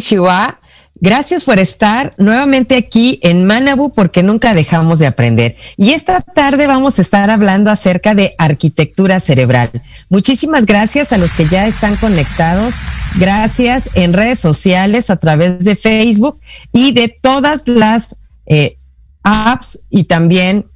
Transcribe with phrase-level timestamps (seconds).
[0.00, 0.58] Konnichiwa.
[1.02, 5.56] Gracias por estar nuevamente aquí en Manabu porque nunca dejamos de aprender.
[5.78, 9.70] Y esta tarde vamos a estar hablando acerca de arquitectura cerebral.
[10.10, 12.74] Muchísimas gracias a los que ya están conectados.
[13.18, 16.38] Gracias en redes sociales a través de Facebook
[16.70, 18.76] y de todas las eh,
[19.22, 20.66] apps y también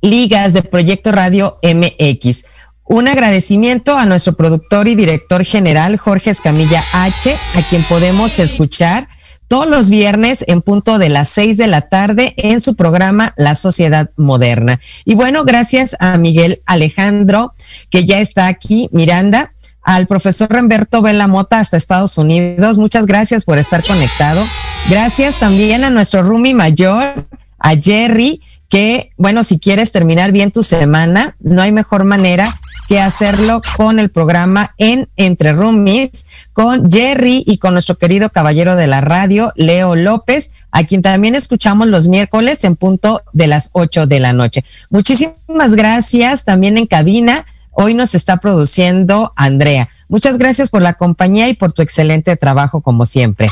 [0.00, 2.44] ligas de Proyecto Radio MX.
[2.88, 9.08] Un agradecimiento a nuestro productor y director general, Jorge Escamilla H., a quien podemos escuchar
[9.48, 13.56] todos los viernes en punto de las seis de la tarde en su programa La
[13.56, 14.80] Sociedad Moderna.
[15.04, 17.54] Y bueno, gracias a Miguel Alejandro,
[17.90, 19.50] que ya está aquí, Miranda,
[19.82, 22.78] al profesor Remberto Vela Mota hasta Estados Unidos.
[22.78, 24.44] Muchas gracias por estar conectado.
[24.88, 27.26] Gracias también a nuestro Rumi mayor,
[27.58, 32.48] a Jerry, que, bueno, si quieres terminar bien tu semana, no hay mejor manera
[32.88, 38.76] que hacerlo con el programa en Entre Roomies, con Jerry y con nuestro querido caballero
[38.76, 43.70] de la radio, Leo López, a quien también escuchamos los miércoles en punto de las
[43.72, 44.64] ocho de la noche.
[44.90, 47.44] Muchísimas gracias también en cabina.
[47.72, 49.88] Hoy nos está produciendo Andrea.
[50.08, 53.48] Muchas gracias por la compañía y por tu excelente trabajo como siempre.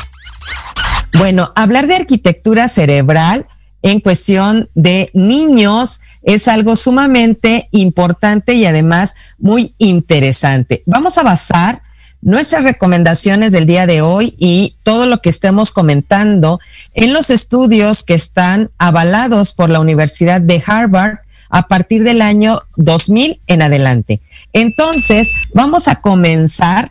[1.17, 3.45] Bueno, hablar de arquitectura cerebral
[3.85, 10.81] en cuestión de niños es algo sumamente importante y además muy interesante.
[10.87, 11.83] Vamos a basar
[12.19, 16.59] nuestras recomendaciones del día de hoy y todo lo que estemos comentando
[16.95, 21.19] en los estudios que están avalados por la Universidad de Harvard
[21.51, 24.19] a partir del año 2000 en adelante.
[24.51, 26.89] Entonces, vamos a comenzar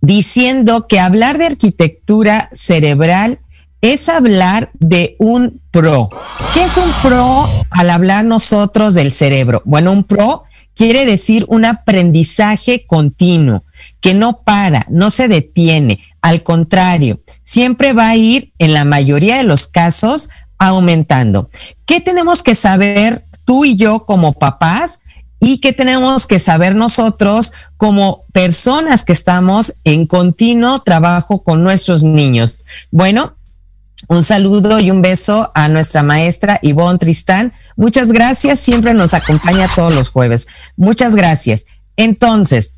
[0.00, 3.40] diciendo que hablar de arquitectura cerebral
[3.80, 6.08] es hablar de un pro.
[6.54, 9.62] ¿Qué es un pro al hablar nosotros del cerebro?
[9.64, 10.42] Bueno, un pro
[10.74, 13.64] quiere decir un aprendizaje continuo,
[14.00, 19.36] que no para, no se detiene, al contrario, siempre va a ir en la mayoría
[19.36, 21.50] de los casos aumentando.
[21.86, 25.00] ¿Qué tenemos que saber tú y yo como papás?
[25.38, 32.02] y qué tenemos que saber nosotros como personas que estamos en continuo trabajo con nuestros
[32.02, 32.64] niños.
[32.90, 33.34] Bueno,
[34.08, 37.52] un saludo y un beso a nuestra maestra Ivonne Tristán.
[37.76, 40.46] Muchas gracias, siempre nos acompaña todos los jueves.
[40.76, 41.66] Muchas gracias.
[41.96, 42.74] Entonces,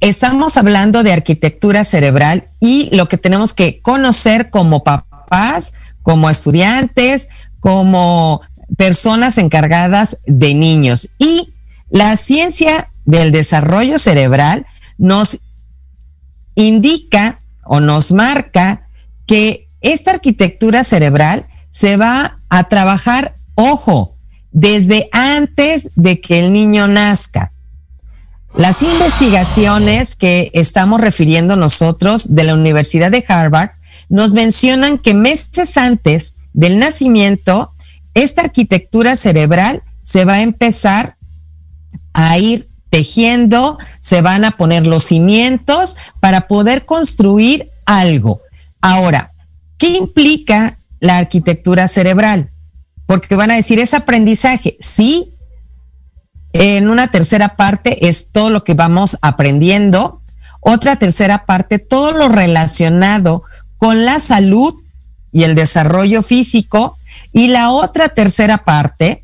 [0.00, 7.28] estamos hablando de arquitectura cerebral y lo que tenemos que conocer como papás, como estudiantes,
[7.60, 8.42] como
[8.76, 11.08] personas encargadas de niños.
[11.18, 11.54] Y
[11.90, 14.66] la ciencia del desarrollo cerebral
[14.98, 15.40] nos
[16.54, 18.88] indica o nos marca
[19.26, 24.14] que esta arquitectura cerebral se va a trabajar, ojo,
[24.50, 27.50] desde antes de que el niño nazca.
[28.56, 33.70] Las investigaciones que estamos refiriendo nosotros de la Universidad de Harvard
[34.08, 37.70] nos mencionan que meses antes del nacimiento,
[38.14, 41.16] esta arquitectura cerebral se va a empezar
[42.14, 48.40] a ir tejiendo, se van a poner los cimientos para poder construir algo.
[48.80, 49.32] Ahora,
[49.84, 52.48] ¿Qué implica la arquitectura cerebral?
[53.04, 54.78] Porque van a decir, es aprendizaje.
[54.80, 55.28] Sí,
[56.54, 60.22] en una tercera parte es todo lo que vamos aprendiendo.
[60.60, 63.42] Otra tercera parte, todo lo relacionado
[63.76, 64.74] con la salud
[65.32, 66.96] y el desarrollo físico.
[67.34, 69.20] Y la otra tercera parte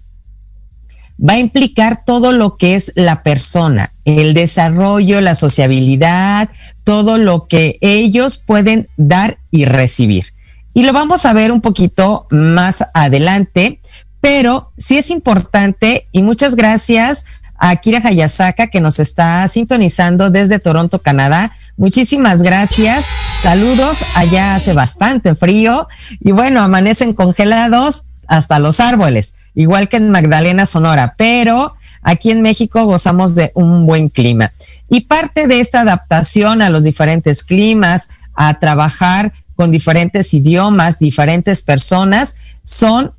[1.19, 6.51] va a implicar todo lo que es la persona, el desarrollo, la sociabilidad,
[6.85, 10.27] todo lo que ellos pueden dar y recibir
[10.75, 13.81] y lo vamos a ver un poquito más adelante,
[14.21, 17.25] pero sí es importante y muchas gracias
[17.57, 21.53] a Kira Hayasaka que nos está sintonizando desde Toronto, Canadá.
[21.77, 23.07] Muchísimas gracias.
[23.43, 23.99] Saludos.
[24.15, 25.89] Allá hace bastante frío
[26.21, 32.43] y bueno, amanecen congelados hasta los árboles, igual que en Magdalena, Sonora, pero aquí en
[32.43, 34.53] México gozamos de un buen clima.
[34.89, 41.61] Y parte de esta adaptación a los diferentes climas, a trabajar con diferentes idiomas, diferentes
[41.61, 43.13] personas, son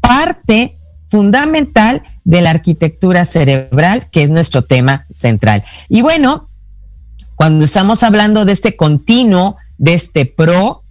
[0.00, 0.74] parte
[1.08, 5.62] fundamental de la arquitectura cerebral, que es nuestro tema central.
[5.88, 6.48] Y bueno,
[7.36, 10.82] cuando estamos hablando de este continuo, de este pro,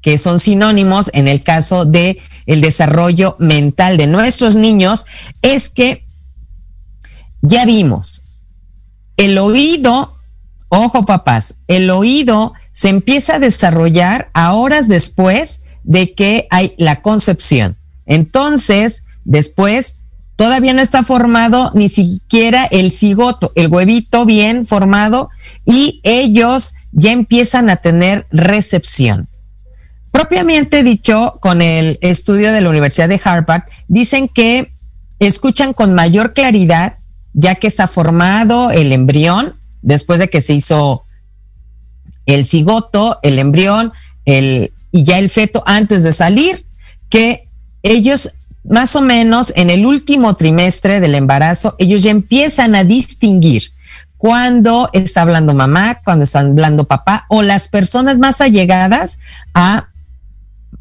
[0.00, 5.04] que son sinónimos en el caso de el desarrollo mental de nuestros niños,
[5.42, 6.02] es que
[7.42, 8.22] ya vimos
[9.18, 10.10] el oído,
[10.70, 17.02] ojo papás, el oído se empieza a desarrollar a horas después de que hay la
[17.02, 17.76] concepción.
[18.06, 25.28] Entonces, después todavía no está formado ni siquiera el cigoto, el huevito bien formado,
[25.66, 29.28] y ellos ya empiezan a tener recepción.
[30.10, 34.72] Propiamente dicho, con el estudio de la Universidad de Harvard, dicen que
[35.18, 36.94] escuchan con mayor claridad
[37.34, 41.04] ya que está formado el embrión después de que se hizo
[42.34, 43.92] el cigoto, el embrión,
[44.24, 46.66] el, y ya el feto antes de salir,
[47.08, 47.44] que
[47.82, 48.30] ellos
[48.64, 53.62] más o menos en el último trimestre del embarazo, ellos ya empiezan a distinguir
[54.18, 59.18] cuando está hablando mamá, cuando está hablando papá o las personas más allegadas
[59.54, 59.88] a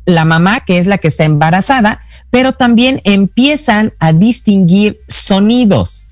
[0.05, 2.01] la mamá, que es la que está embarazada,
[2.31, 6.03] pero también empiezan a distinguir sonidos.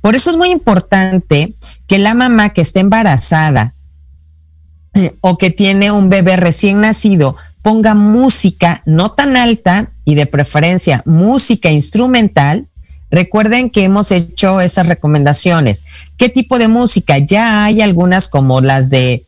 [0.00, 1.52] Por eso es muy importante
[1.86, 3.74] que la mamá que esté embarazada
[5.20, 11.02] o que tiene un bebé recién nacido ponga música no tan alta y de preferencia
[11.04, 12.66] música instrumental.
[13.10, 15.84] Recuerden que hemos hecho esas recomendaciones.
[16.16, 17.18] ¿Qué tipo de música?
[17.18, 19.22] Ya hay algunas como las de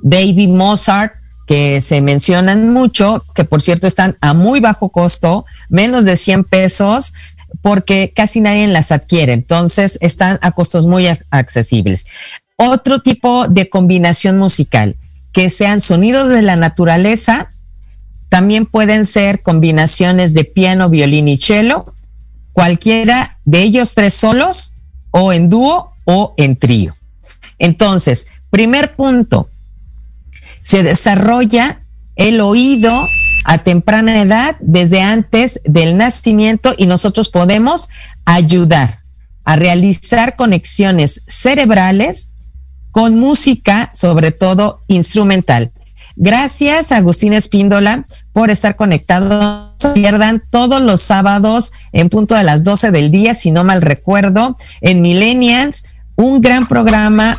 [0.00, 1.14] Baby Mozart,
[1.46, 6.44] que se mencionan mucho, que por cierto están a muy bajo costo, menos de 100
[6.44, 7.14] pesos,
[7.62, 9.32] porque casi nadie las adquiere.
[9.32, 12.06] Entonces están a costos muy accesibles.
[12.60, 14.96] Otro tipo de combinación musical
[15.32, 17.48] que sean sonidos de la naturaleza,
[18.30, 21.84] también pueden ser combinaciones de piano, violín y cello,
[22.52, 24.74] cualquiera de ellos tres solos
[25.12, 26.92] o en dúo o en trío.
[27.60, 29.48] Entonces, primer punto,
[30.58, 31.78] se desarrolla
[32.16, 32.90] el oído
[33.44, 37.88] a temprana edad desde antes del nacimiento y nosotros podemos
[38.24, 38.98] ayudar
[39.44, 42.26] a realizar conexiones cerebrales
[42.90, 45.70] con música, sobre todo instrumental.
[46.16, 49.28] Gracias, Agustín Espíndola, por estar conectado.
[49.28, 53.62] No se pierdan todos los sábados en punto de las 12 del día, si no
[53.62, 55.84] mal recuerdo, en Millennials,
[56.16, 57.34] un gran programa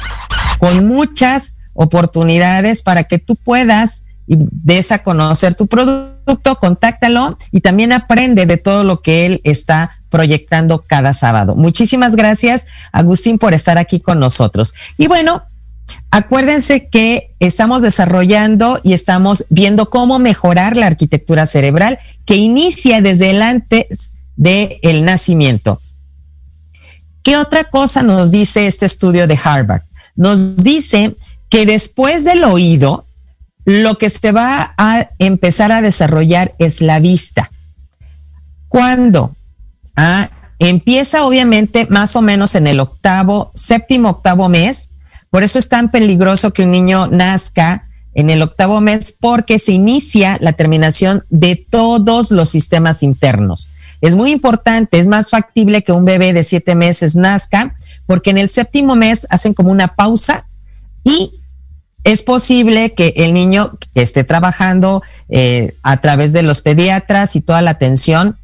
[0.59, 7.61] con muchas oportunidades para que tú puedas y des a conocer tu producto, contáctalo y
[7.61, 11.55] también aprende de todo lo que él está proyectando cada sábado.
[11.55, 14.73] Muchísimas gracias, Agustín, por estar aquí con nosotros.
[14.97, 15.43] Y bueno,
[16.11, 23.31] acuérdense que estamos desarrollando y estamos viendo cómo mejorar la arquitectura cerebral que inicia desde
[23.31, 25.79] el antes del el nacimiento.
[27.23, 29.81] ¿Qué otra cosa nos dice este estudio de Harvard?
[30.15, 31.15] Nos dice
[31.49, 33.05] que después del oído,
[33.65, 37.51] lo que se va a empezar a desarrollar es la vista.
[38.67, 39.35] ¿Cuándo?
[40.01, 40.29] Ah,
[40.59, 44.91] empieza obviamente más o menos en el octavo, séptimo, octavo mes.
[45.29, 49.73] Por eso es tan peligroso que un niño nazca en el octavo mes porque se
[49.73, 53.71] inicia la terminación de todos los sistemas internos.
[53.99, 57.75] Es muy importante, es más factible que un bebé de siete meses nazca
[58.05, 60.45] porque en el séptimo mes hacen como una pausa
[61.03, 61.29] y
[62.05, 67.41] es posible que el niño que esté trabajando eh, a través de los pediatras y
[67.41, 68.37] toda la atención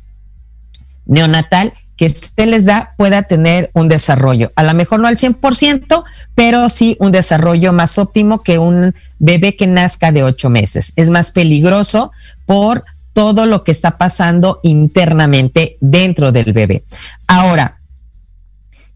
[1.06, 4.52] neonatal que se les da pueda tener un desarrollo.
[4.56, 6.04] A lo mejor no al 100%,
[6.36, 10.92] pero sí un desarrollo más óptimo que un bebé que nazca de ocho meses.
[10.96, 12.12] Es más peligroso
[12.46, 12.84] por
[13.14, 16.84] todo lo que está pasando internamente dentro del bebé.
[17.28, 17.78] Ahora,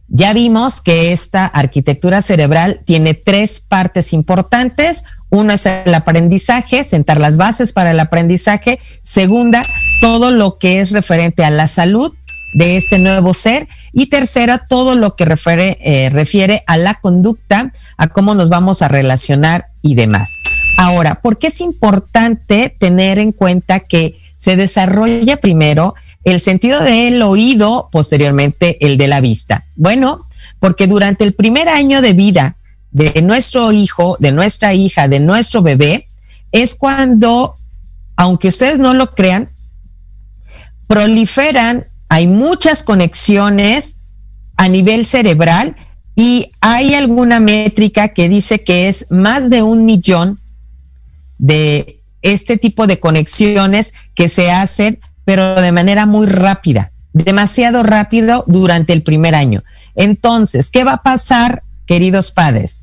[0.09, 5.05] ya vimos que esta arquitectura cerebral tiene tres partes importantes.
[5.29, 8.79] Uno es el aprendizaje, sentar las bases para el aprendizaje.
[9.03, 9.61] Segunda,
[10.01, 12.13] todo lo que es referente a la salud
[12.53, 13.67] de este nuevo ser.
[13.91, 18.81] Y tercera, todo lo que refiere, eh, refiere a la conducta, a cómo nos vamos
[18.81, 20.37] a relacionar y demás.
[20.77, 27.21] Ahora, ¿por qué es importante tener en cuenta que se desarrolla primero el sentido del
[27.21, 29.65] oído, posteriormente el de la vista.
[29.75, 30.19] Bueno,
[30.59, 32.55] porque durante el primer año de vida
[32.91, 36.07] de nuestro hijo, de nuestra hija, de nuestro bebé,
[36.51, 37.55] es cuando,
[38.15, 39.49] aunque ustedes no lo crean,
[40.89, 43.97] proliferan, hay muchas conexiones
[44.57, 45.75] a nivel cerebral
[46.15, 50.39] y hay alguna métrica que dice que es más de un millón
[51.37, 58.43] de este tipo de conexiones que se hacen, pero de manera muy rápida, demasiado rápido
[58.47, 59.63] durante el primer año.
[59.93, 62.81] Entonces, ¿qué va a pasar, queridos padres?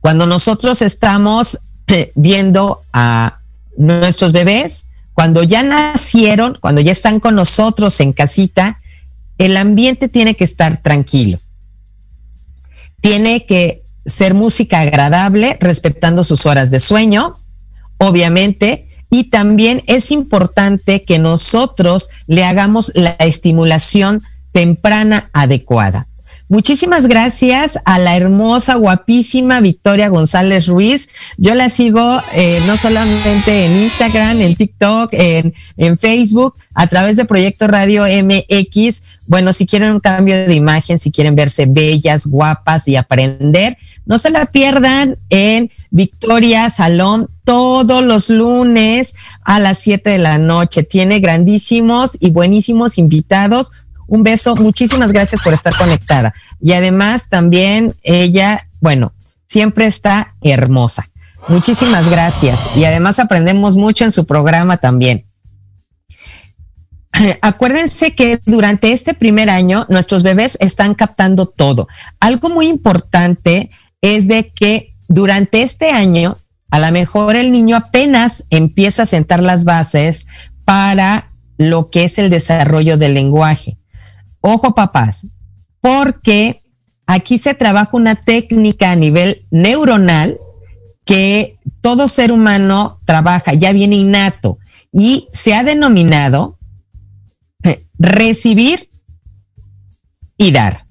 [0.00, 3.38] Cuando nosotros estamos eh, viendo a
[3.76, 8.78] nuestros bebés, cuando ya nacieron, cuando ya están con nosotros en casita,
[9.38, 11.38] el ambiente tiene que estar tranquilo.
[13.00, 17.34] Tiene que ser música agradable, respetando sus horas de sueño,
[17.98, 26.06] obviamente, y también es importante que nosotros le hagamos la estimulación temprana adecuada.
[26.52, 31.08] Muchísimas gracias a la hermosa, guapísima Victoria González Ruiz.
[31.38, 37.16] Yo la sigo eh, no solamente en Instagram, en TikTok, en, en Facebook, a través
[37.16, 39.02] de Proyecto Radio MX.
[39.28, 44.18] Bueno, si quieren un cambio de imagen, si quieren verse bellas, guapas y aprender, no
[44.18, 50.82] se la pierdan en Victoria Salón todos los lunes a las 7 de la noche.
[50.82, 53.72] Tiene grandísimos y buenísimos invitados
[54.06, 56.34] un beso, muchísimas gracias por estar conectada.
[56.60, 59.12] Y además también ella, bueno,
[59.46, 61.08] siempre está hermosa.
[61.48, 62.76] Muchísimas gracias.
[62.76, 65.24] Y además aprendemos mucho en su programa también.
[67.42, 71.88] Acuérdense que durante este primer año nuestros bebés están captando todo.
[72.20, 76.36] Algo muy importante es de que durante este año,
[76.70, 80.26] a lo mejor el niño apenas empieza a sentar las bases
[80.64, 81.26] para
[81.58, 83.78] lo que es el desarrollo del lenguaje.
[84.42, 85.26] Ojo papás,
[85.80, 86.60] porque
[87.06, 90.36] aquí se trabaja una técnica a nivel neuronal
[91.04, 94.58] que todo ser humano trabaja, ya viene innato
[94.92, 96.58] y se ha denominado
[97.64, 98.88] eh, recibir
[100.36, 100.86] y dar.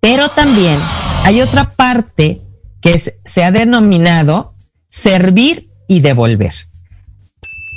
[0.00, 0.78] Pero también
[1.24, 2.40] hay otra parte
[2.80, 4.54] que se ha denominado
[4.88, 6.52] servir y devolver.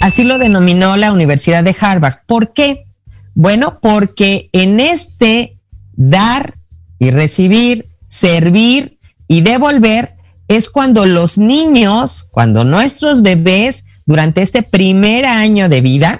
[0.01, 2.25] Así lo denominó la Universidad de Harvard.
[2.25, 2.85] ¿Por qué?
[3.35, 5.59] Bueno, porque en este
[5.93, 6.53] dar
[6.99, 10.15] y recibir, servir y devolver
[10.47, 16.19] es cuando los niños, cuando nuestros bebés durante este primer año de vida,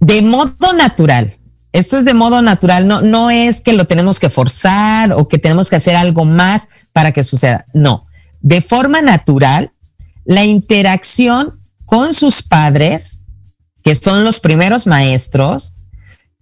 [0.00, 1.32] de modo natural,
[1.72, 5.38] esto es de modo natural, no, no es que lo tenemos que forzar o que
[5.38, 8.06] tenemos que hacer algo más para que suceda, no,
[8.42, 9.72] de forma natural,
[10.24, 13.22] la interacción con sus padres,
[13.84, 15.74] que son los primeros maestros,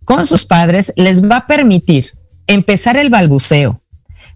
[0.04, 3.82] con sus padres les va a permitir empezar el balbuceo,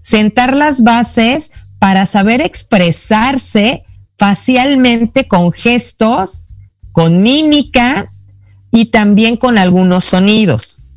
[0.00, 3.84] sentar las bases para saber expresarse
[4.18, 6.46] facialmente con gestos,
[6.92, 8.10] con mímica
[8.72, 10.90] y también con algunos sonidos.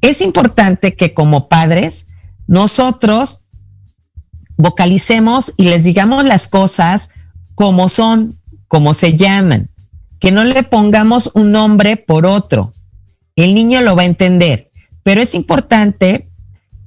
[0.00, 2.06] Es importante que como padres
[2.46, 3.42] nosotros
[4.56, 7.10] vocalicemos y les digamos las cosas
[7.54, 9.69] como son, como se llaman
[10.20, 12.72] que no le pongamos un nombre por otro.
[13.36, 14.70] El niño lo va a entender,
[15.02, 16.28] pero es importante,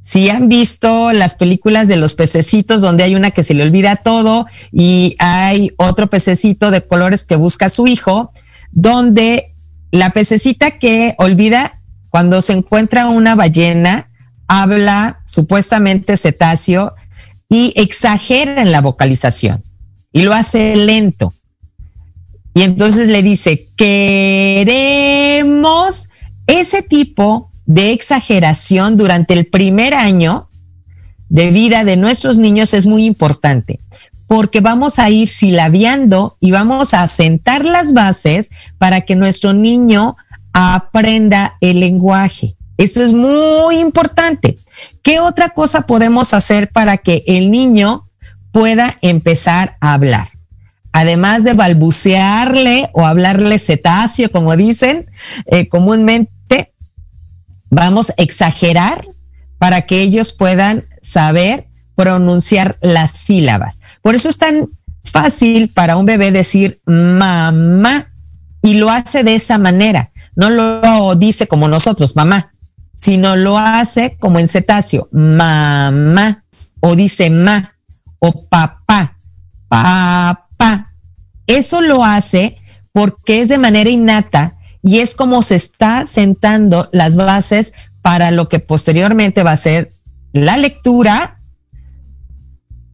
[0.02, 3.96] si han visto las películas de los pececitos donde hay una que se le olvida
[3.96, 8.32] todo y hay otro pececito de colores que busca a su hijo,
[8.72, 9.56] donde
[9.92, 11.74] la pececita que olvida
[12.10, 14.12] cuando se encuentra una ballena,
[14.48, 16.94] habla supuestamente cetáceo
[17.50, 19.64] y exagera en la vocalización
[20.12, 21.34] y lo hace lento.
[22.54, 24.84] Y entonces le dice, queremos
[26.48, 30.50] ese tipo de exageración durante el primer año
[31.30, 33.80] de vida de nuestros niños es muy importante
[34.28, 40.16] porque vamos a ir silabiando y vamos a sentar las bases para que nuestro niño
[40.54, 42.56] aprenda el lenguaje.
[42.78, 44.58] Eso es muy importante.
[45.04, 48.10] ¿Qué otra cosa podemos hacer para que el niño
[48.52, 50.28] pueda empezar a hablar?
[50.94, 55.06] Además de balbucearle o hablarle cetáceo, como dicen
[55.48, 56.74] eh, comúnmente,
[57.70, 59.06] vamos a exagerar
[59.58, 63.82] para que ellos puedan saber pronunciar las sílabas.
[64.02, 64.70] Por eso es tan
[65.04, 68.14] fácil para un bebé decir mamá
[68.62, 70.12] y lo hace de esa manera.
[70.36, 72.52] No lo dice como nosotros, mamá,
[72.94, 76.46] sino lo hace como en cetáceo, mamá,
[76.80, 77.76] o dice ma,
[78.20, 79.18] o papá,
[79.68, 80.43] papá
[81.48, 82.56] eso lo hace
[82.92, 88.50] porque es de manera innata y es como se está sentando las bases para lo
[88.50, 89.92] que posteriormente va a ser
[90.34, 91.38] la lectura,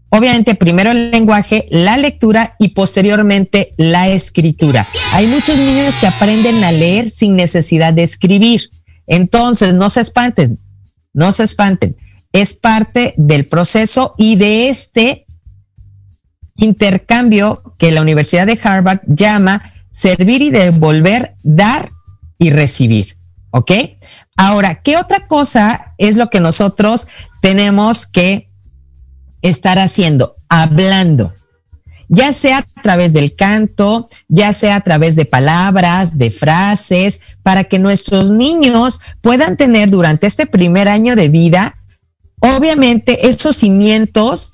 [0.10, 4.88] obviamente primero el lenguaje, la lectura y posteriormente la escritura.
[5.14, 8.70] Hay muchos niños que aprenden a leer sin necesidad de escribir.
[9.08, 10.60] Entonces, no se espanten,
[11.14, 11.98] no se espanten.
[12.32, 15.26] Es parte del proceso y de este
[16.60, 21.90] intercambio que la Universidad de Harvard llama servir y devolver, dar
[22.38, 23.18] y recibir.
[23.52, 23.72] ¿Ok?
[24.38, 27.08] Ahora, ¿qué otra cosa es lo que nosotros
[27.42, 28.50] tenemos que
[29.42, 30.36] estar haciendo?
[30.48, 31.34] Hablando.
[32.08, 37.64] Ya sea a través del canto, ya sea a través de palabras, de frases, para
[37.64, 41.76] que nuestros niños puedan tener durante este primer año de vida,
[42.40, 44.54] obviamente, esos cimientos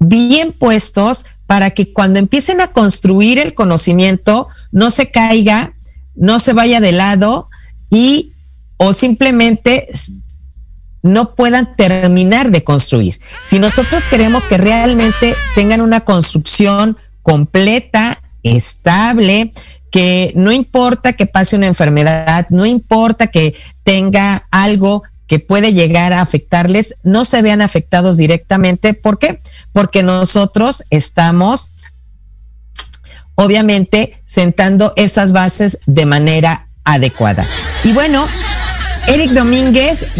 [0.00, 5.72] bien puestos para que cuando empiecen a construir el conocimiento no se caiga,
[6.14, 7.48] no se vaya de lado
[7.90, 8.32] y
[8.78, 9.88] o simplemente
[11.02, 13.20] no puedan terminar de construir.
[13.44, 19.52] Si nosotros queremos que realmente tengan una construcción completa, estable,
[19.90, 26.12] que no importa que pase una enfermedad, no importa que tenga algo que puede llegar
[26.12, 28.94] a afectarles, no se vean afectados directamente.
[28.94, 29.28] ¿Por qué?
[29.28, 29.40] Porque
[30.02, 31.72] nosotros estamos,
[33.34, 37.44] obviamente, sentando esas bases de manera adecuada.
[37.84, 38.26] Y bueno,
[39.06, 40.14] Eric Domínguez,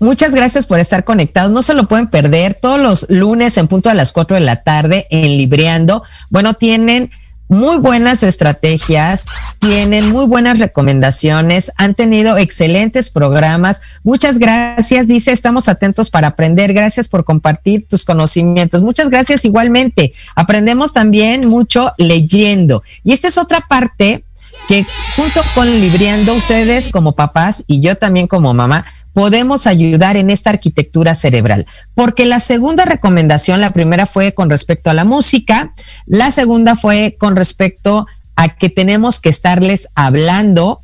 [0.00, 1.50] muchas gracias por estar conectados.
[1.50, 4.62] No se lo pueden perder todos los lunes en punto a las 4 de la
[4.62, 6.02] tarde en Libreando.
[6.30, 7.10] Bueno, tienen
[7.48, 9.24] muy buenas estrategias,
[9.58, 13.80] tienen muy buenas recomendaciones, han tenido excelentes programas.
[14.04, 16.72] Muchas gracias, dice, estamos atentos para aprender.
[16.72, 18.82] Gracias por compartir tus conocimientos.
[18.82, 20.12] Muchas gracias igualmente.
[20.34, 22.82] Aprendemos también mucho leyendo.
[23.02, 24.24] Y esta es otra parte
[24.68, 24.84] que
[25.16, 30.50] junto con Libriando, ustedes como papás y yo también como mamá, podemos ayudar en esta
[30.50, 31.66] arquitectura cerebral.
[31.94, 35.72] Porque la segunda recomendación, la primera fue con respecto a la música,
[36.06, 38.06] la segunda fue con respecto
[38.36, 40.80] a que tenemos que estarles hablando,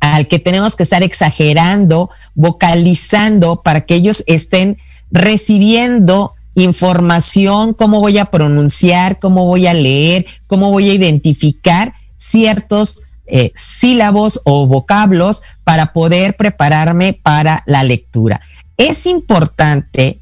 [0.00, 4.76] al que tenemos que estar exagerando, vocalizando para que ellos estén
[5.10, 13.04] recibiendo información, cómo voy a pronunciar, cómo voy a leer, cómo voy a identificar ciertos
[13.30, 18.40] eh, sílabos o vocablos para poder prepararme para la lectura.
[18.76, 20.18] Es importante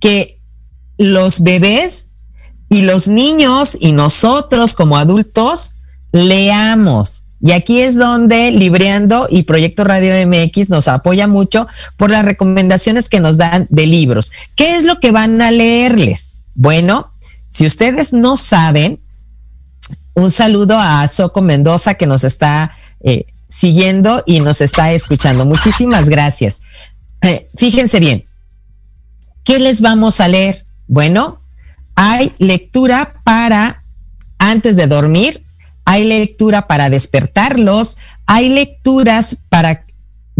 [0.00, 0.38] que
[0.96, 2.06] los bebés
[2.68, 5.72] y los niños y nosotros como adultos
[6.12, 7.22] leamos.
[7.40, 13.08] Y aquí es donde Libreando y Proyecto Radio MX nos apoya mucho por las recomendaciones
[13.08, 14.32] que nos dan de libros.
[14.56, 16.30] ¿Qué es lo que van a leerles?
[16.54, 17.12] Bueno,
[17.48, 18.98] si ustedes no saben,
[20.18, 25.46] un saludo a Soco Mendoza que nos está eh, siguiendo y nos está escuchando.
[25.46, 26.62] Muchísimas gracias.
[27.22, 28.24] Eh, fíjense bien,
[29.44, 30.64] ¿qué les vamos a leer?
[30.86, 31.38] Bueno,
[31.94, 33.78] hay lectura para
[34.38, 35.44] antes de dormir,
[35.84, 39.84] hay lectura para despertarlos, hay lecturas para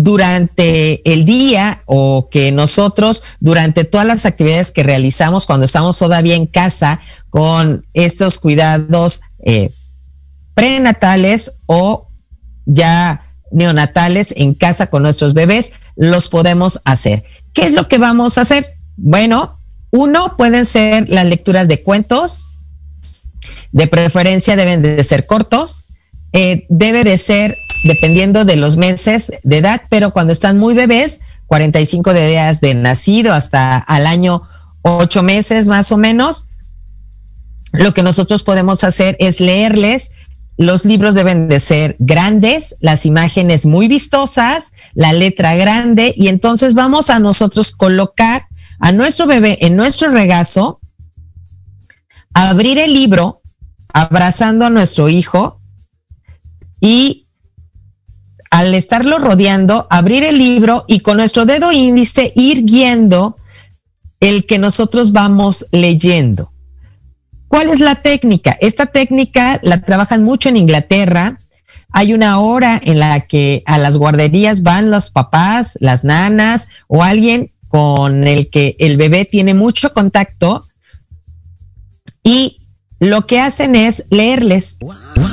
[0.00, 6.36] durante el día o que nosotros durante todas las actividades que realizamos cuando estamos todavía
[6.36, 9.70] en casa con estos cuidados eh,
[10.54, 12.08] prenatales o
[12.66, 17.24] ya neonatales en casa con nuestros bebés, los podemos hacer.
[17.52, 18.68] ¿Qué es lo que vamos a hacer?
[18.96, 19.58] Bueno,
[19.90, 22.46] uno pueden ser las lecturas de cuentos,
[23.72, 25.84] de preferencia deben de ser cortos,
[26.32, 31.20] eh, debe de ser dependiendo de los meses de edad, pero cuando están muy bebés,
[31.46, 34.42] 45 días de nacido hasta al año
[34.82, 36.46] 8 meses más o menos,
[37.72, 40.12] lo que nosotros podemos hacer es leerles.
[40.56, 46.74] Los libros deben de ser grandes, las imágenes muy vistosas, la letra grande y entonces
[46.74, 48.46] vamos a nosotros colocar
[48.80, 50.80] a nuestro bebé en nuestro regazo,
[52.34, 53.42] abrir el libro,
[53.92, 55.60] abrazando a nuestro hijo
[56.80, 57.26] y
[58.50, 63.36] al estarlo rodeando, abrir el libro y con nuestro dedo índice ir guiando
[64.20, 66.50] el que nosotros vamos leyendo.
[67.48, 68.56] ¿Cuál es la técnica?
[68.60, 71.38] Esta técnica la trabajan mucho en Inglaterra.
[71.90, 77.02] Hay una hora en la que a las guarderías van los papás, las nanas o
[77.02, 80.62] alguien con el que el bebé tiene mucho contacto
[82.22, 82.58] y
[83.00, 84.76] lo que hacen es leerles.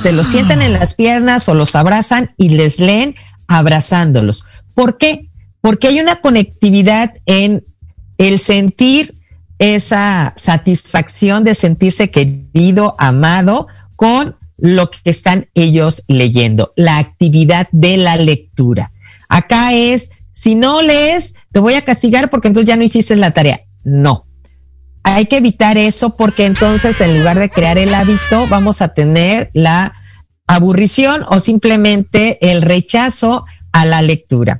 [0.01, 3.15] Se los sientan en las piernas o los abrazan y les leen
[3.47, 4.45] abrazándolos.
[4.73, 5.29] ¿Por qué?
[5.61, 7.63] Porque hay una conectividad en
[8.17, 9.14] el sentir
[9.59, 17.97] esa satisfacción de sentirse querido, amado con lo que están ellos leyendo, la actividad de
[17.97, 18.91] la lectura.
[19.27, 23.31] Acá es si no lees, te voy a castigar porque entonces ya no hiciste la
[23.31, 23.61] tarea.
[23.85, 24.25] No.
[25.01, 29.49] Hay que evitar eso porque entonces en lugar de crear el hábito, vamos a tener
[29.53, 29.93] la
[30.45, 34.59] aburrición o simplemente el rechazo a la lectura.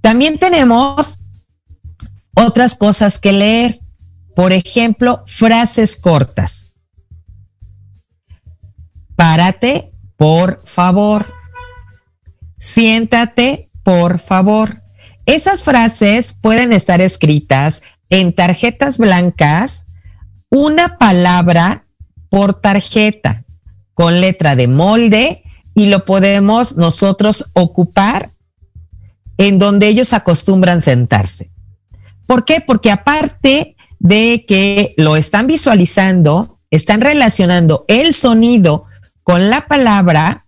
[0.00, 1.20] También tenemos
[2.34, 3.78] otras cosas que leer.
[4.38, 6.76] Por ejemplo, frases cortas.
[9.16, 11.26] Párate, por favor.
[12.56, 14.80] Siéntate, por favor.
[15.26, 19.86] Esas frases pueden estar escritas en tarjetas blancas,
[20.50, 21.88] una palabra
[22.30, 23.44] por tarjeta,
[23.92, 25.42] con letra de molde,
[25.74, 28.30] y lo podemos nosotros ocupar
[29.36, 31.50] en donde ellos acostumbran sentarse.
[32.24, 32.62] ¿Por qué?
[32.64, 38.86] Porque aparte de que lo están visualizando, están relacionando el sonido
[39.22, 40.46] con la palabra,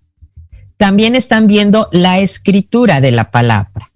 [0.77, 3.91] también están viendo la escritura de la palabra.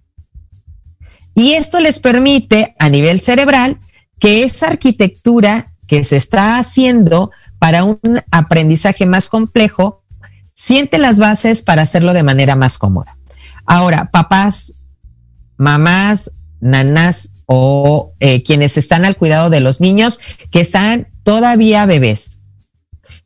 [1.33, 3.77] Y esto les permite a nivel cerebral
[4.19, 7.99] que esa arquitectura que se está haciendo para un
[8.31, 10.03] aprendizaje más complejo,
[10.53, 13.17] siente las bases para hacerlo de manera más cómoda.
[13.65, 14.85] Ahora, papás,
[15.57, 20.19] mamás, nanás o eh, quienes están al cuidado de los niños
[20.51, 22.39] que están todavía bebés.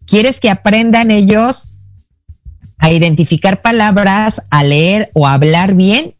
[0.06, 1.76] ¿Quieres que aprendan ellos
[2.78, 6.16] a identificar palabras, a leer o hablar bien?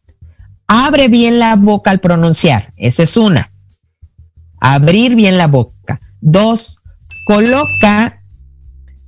[0.68, 2.72] Abre bien la boca al pronunciar.
[2.78, 3.52] Esa es una.
[4.60, 6.00] Abrir bien la boca.
[6.22, 6.80] Dos,
[7.26, 8.22] coloca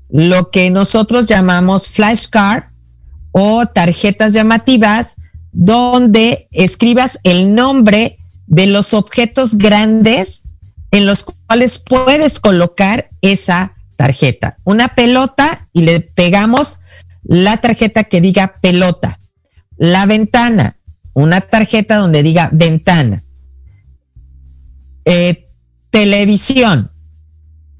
[0.09, 2.63] lo que nosotros llamamos flashcard
[3.31, 5.15] o tarjetas llamativas
[5.51, 8.17] donde escribas el nombre
[8.51, 10.43] de los objetos grandes
[10.91, 14.57] en los cuales puedes colocar esa tarjeta.
[14.65, 16.81] Una pelota y le pegamos
[17.23, 19.19] la tarjeta que diga pelota.
[19.77, 20.77] La ventana,
[21.13, 23.23] una tarjeta donde diga ventana.
[25.05, 25.45] Eh,
[25.89, 26.91] televisión,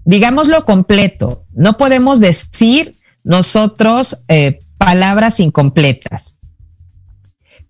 [0.06, 1.46] digámoslo completo.
[1.52, 6.38] No podemos decir nosotros eh, palabras incompletas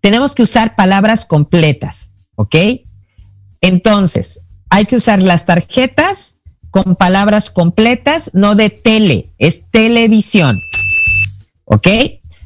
[0.02, 2.56] tenemos que usar palabras completas, ¿ok?
[3.62, 10.60] Entonces, hay que usar las tarjetas con palabras completas, no de tele, es televisión,
[11.66, 11.88] ¿ok?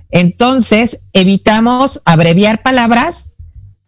[0.10, 3.34] Entonces, evitamos abreviar palabras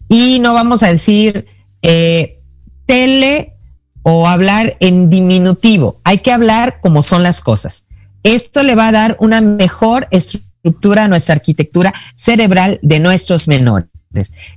[0.10, 1.48] y no vamos a decir
[1.82, 2.40] eh,
[2.86, 3.56] tele
[4.04, 6.00] o hablar en diminutivo.
[6.04, 7.86] Hay que hablar como son las cosas.
[8.24, 13.88] Esto le va a dar una mejor estructura estructura, nuestra arquitectura cerebral de nuestros menores.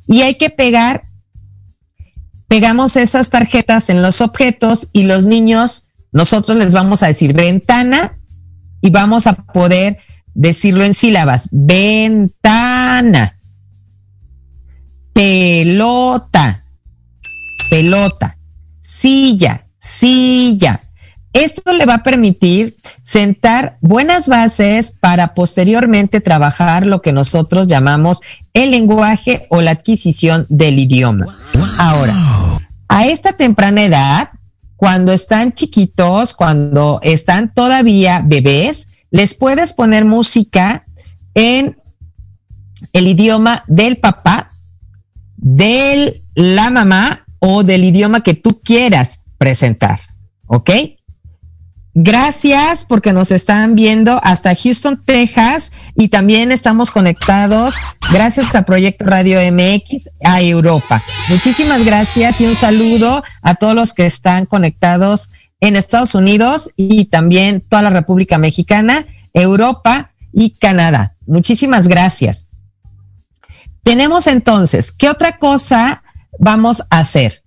[0.07, 1.03] Y hay que pegar,
[2.51, 8.19] pegamos esas tarjetas en los objetos y los niños, nosotros les vamos a decir ventana
[8.81, 9.99] y vamos a poder
[10.35, 11.49] decirlo en sílabas.
[11.53, 13.39] Ventana.
[15.13, 16.65] Pelota.
[17.71, 18.37] Pelota.
[18.81, 19.69] Silla.
[19.79, 20.81] Silla.
[21.33, 28.21] Esto le va a permitir sentar buenas bases para posteriormente trabajar lo que nosotros llamamos
[28.53, 31.27] el lenguaje o la adquisición del idioma.
[31.79, 32.15] Ahora,
[32.89, 34.31] a esta temprana edad,
[34.77, 40.85] cuando están chiquitos, cuando están todavía bebés, les puedes poner música
[41.35, 41.77] en
[42.93, 44.49] el idioma del papá,
[45.37, 50.01] de la mamá o del idioma que tú quieras presentar.
[50.47, 50.71] ¿Ok?
[51.95, 57.75] Gracias porque nos están viendo hasta Houston, Texas y también estamos conectados
[58.13, 61.03] gracias a Proyecto Radio MX a Europa.
[61.29, 67.07] Muchísimas gracias y un saludo a todos los que están conectados en Estados Unidos y
[67.07, 71.17] también toda la República Mexicana, Europa y Canadá.
[71.27, 72.49] Muchísimas gracias.
[73.83, 76.05] Tenemos entonces, ¿qué otra cosa
[76.39, 77.43] vamos a hacer?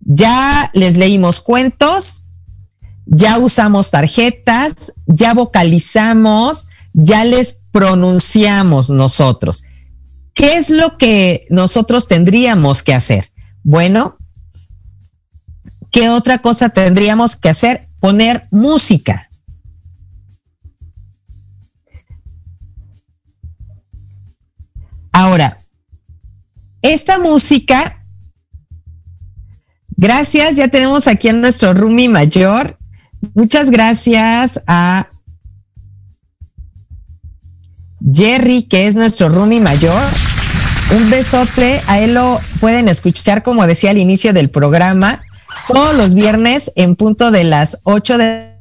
[0.00, 2.23] Ya les leímos cuentos,
[3.06, 9.64] ya usamos tarjetas, ya vocalizamos, ya les pronunciamos nosotros.
[10.32, 13.32] ¿Qué es lo que nosotros tendríamos que hacer?
[13.62, 14.16] Bueno,
[15.90, 17.88] ¿qué otra cosa tendríamos que hacer?
[18.00, 19.28] Poner música.
[25.12, 25.56] Ahora,
[26.82, 28.04] esta música,
[29.96, 32.76] gracias, ya tenemos aquí a nuestro Rumi mayor,
[33.34, 35.08] Muchas gracias a
[38.12, 40.02] Jerry, que es nuestro roomie mayor.
[40.96, 45.20] Un besote, a él lo pueden escuchar, como decía al inicio del programa,
[45.68, 48.54] todos los viernes en punto de las 8 de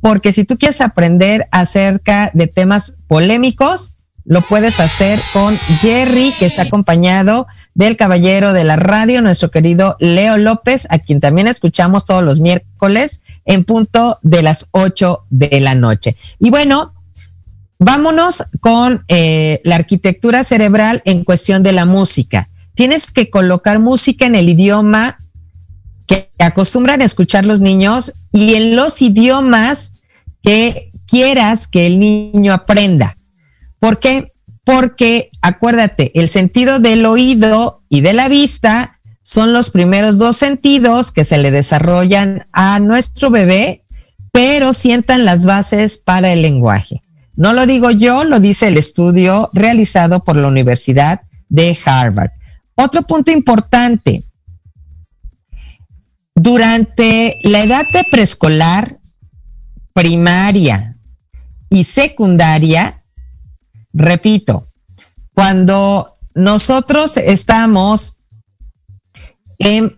[0.00, 6.46] porque si tú quieres aprender acerca de temas polémicos, lo puedes hacer con Jerry, que
[6.46, 7.46] está acompañado
[7.86, 12.40] del caballero de la radio, nuestro querido Leo López, a quien también escuchamos todos los
[12.40, 16.14] miércoles en punto de las 8 de la noche.
[16.38, 16.92] Y bueno,
[17.78, 22.48] vámonos con eh, la arquitectura cerebral en cuestión de la música.
[22.74, 25.16] Tienes que colocar música en el idioma
[26.06, 30.02] que acostumbran a escuchar los niños y en los idiomas
[30.42, 33.16] que quieras que el niño aprenda.
[33.78, 34.32] ¿Por qué?
[34.64, 41.12] Porque acuérdate, el sentido del oído y de la vista son los primeros dos sentidos
[41.12, 43.84] que se le desarrollan a nuestro bebé,
[44.32, 47.02] pero sientan las bases para el lenguaje.
[47.36, 52.30] No lo digo yo, lo dice el estudio realizado por la Universidad de Harvard.
[52.74, 54.22] Otro punto importante,
[56.34, 58.98] durante la edad de preescolar,
[59.92, 60.96] primaria
[61.68, 63.04] y secundaria,
[63.92, 64.69] repito,
[65.40, 68.18] cuando nosotros estamos
[69.58, 69.96] en,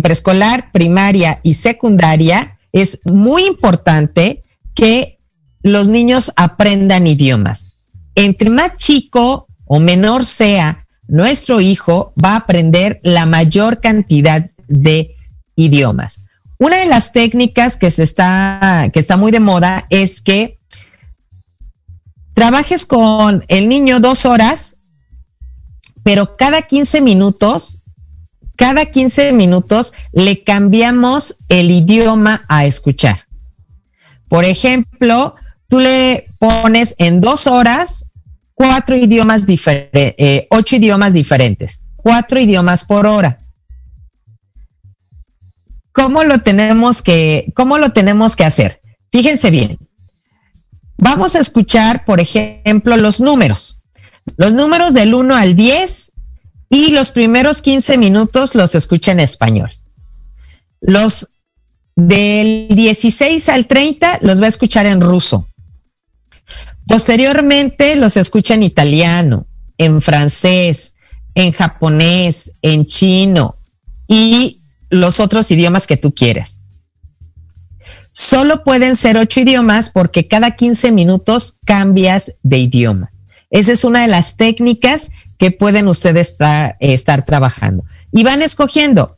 [0.00, 4.40] preescolar, primaria y secundaria, es muy importante
[4.74, 5.18] que
[5.62, 7.74] los niños aprendan idiomas.
[8.14, 15.16] Entre más chico o menor sea nuestro hijo, va a aprender la mayor cantidad de
[15.54, 16.24] idiomas.
[16.56, 20.59] Una de las técnicas que está muy de moda es que
[22.40, 24.78] trabajes con el niño dos horas,
[26.02, 27.80] pero cada 15 minutos,
[28.56, 33.18] cada 15 minutos le cambiamos el idioma a escuchar.
[34.30, 35.34] Por ejemplo,
[35.68, 38.06] tú le pones en dos horas
[38.54, 43.36] cuatro idiomas diferentes, eh, ocho idiomas diferentes, cuatro idiomas por hora.
[45.92, 48.80] ¿Cómo lo tenemos que, cómo lo tenemos que hacer?
[49.12, 49.76] Fíjense bien.
[51.00, 53.80] Vamos a escuchar, por ejemplo, los números.
[54.36, 56.12] Los números del 1 al 10
[56.68, 59.70] y los primeros 15 minutos los escucha en español.
[60.80, 61.28] Los
[61.96, 65.48] del 16 al 30 los va a escuchar en ruso.
[66.86, 69.46] Posteriormente los escucha en italiano,
[69.78, 70.94] en francés,
[71.34, 73.56] en japonés, en chino
[74.06, 74.60] y
[74.90, 76.59] los otros idiomas que tú quieras.
[78.12, 83.10] Solo pueden ser ocho idiomas porque cada 15 minutos cambias de idioma.
[83.50, 86.36] Esa es una de las técnicas que pueden ustedes
[86.80, 87.84] estar, trabajando.
[88.12, 89.16] Y van escogiendo.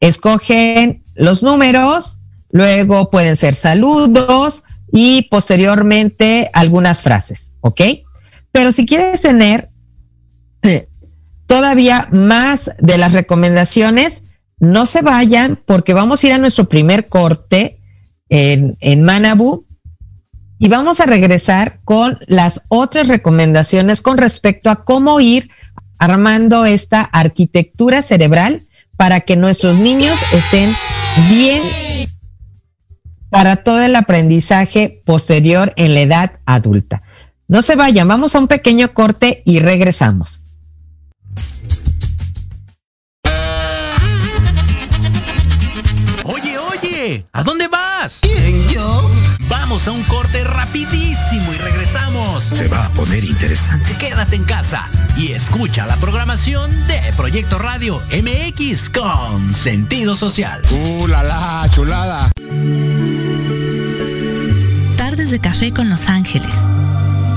[0.00, 7.80] Escogen los números, luego pueden ser saludos y posteriormente algunas frases, ¿ok?
[8.52, 9.68] Pero si quieres tener
[11.46, 14.22] todavía más de las recomendaciones,
[14.58, 17.80] no se vayan porque vamos a ir a nuestro primer corte
[18.28, 19.66] en, en Manabu
[20.58, 25.50] y vamos a regresar con las otras recomendaciones con respecto a cómo ir
[25.98, 28.62] armando esta arquitectura cerebral
[28.96, 30.70] para que nuestros niños estén
[31.30, 31.60] bien
[33.28, 37.02] para todo el aprendizaje posterior en la edad adulta.
[37.48, 40.45] No se vayan, vamos a un pequeño corte y regresamos.
[47.32, 48.18] ¿A dónde vas?
[48.20, 49.10] ¿Quién, yo?
[49.48, 52.42] Vamos a un corte rapidísimo y regresamos.
[52.42, 53.96] Se va a poner interesante.
[53.96, 60.60] Quédate en casa y escucha la programación de Proyecto Radio MX con sentido social.
[60.72, 62.32] ¡Uh, la, la chulada!
[64.96, 66.54] Tardes de café con Los Ángeles.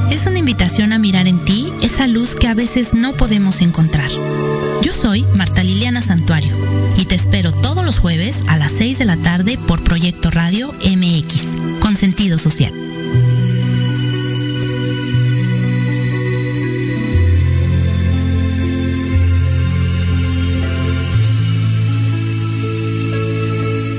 [0.09, 4.09] Es una invitación a mirar en ti esa luz que a veces no podemos encontrar.
[4.81, 6.58] Yo soy Marta Liliana Santuario
[7.19, 11.97] espero todos los jueves a las 6 de la tarde por Proyecto Radio MX, con
[11.97, 12.71] sentido social.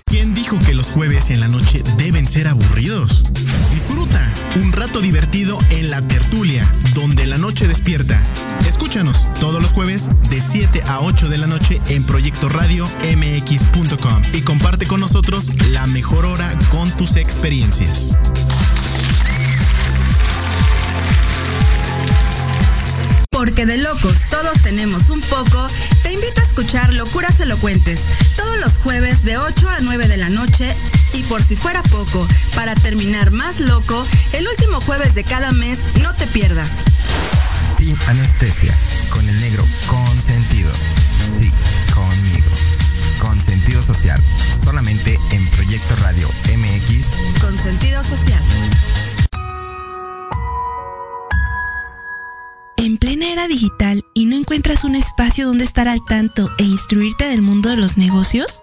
[0.07, 3.23] ¿Quién dijo que los jueves en la noche deben ser aburridos?
[3.73, 8.23] Disfruta un rato divertido en la tertulia, donde la noche despierta.
[8.69, 14.23] Escúchanos todos los jueves de 7 a 8 de la noche en Proyecto Radio MX.com
[14.33, 18.17] y comparte con nosotros la mejor hora con tus experiencias.
[23.31, 25.67] Porque de locos todos tenemos un poco,
[26.03, 27.99] te invito a escuchar Locuras Elocuentes
[28.37, 30.75] todos los jueves de 8 a 9 de la noche
[31.15, 35.79] y por si fuera poco, para terminar más loco, el último jueves de cada mes
[36.03, 36.71] no te pierdas.
[37.79, 38.75] Sin anestesia,
[39.11, 40.73] con el negro consentido.
[41.39, 41.51] Sí,
[41.95, 42.51] conmigo.
[43.21, 44.23] Con sentido social,
[44.63, 47.41] solamente en Proyecto Radio MX.
[47.41, 48.43] Con sentido social.
[53.33, 57.69] era digital y no encuentras un espacio donde estar al tanto e instruirte del mundo
[57.69, 58.63] de los negocios?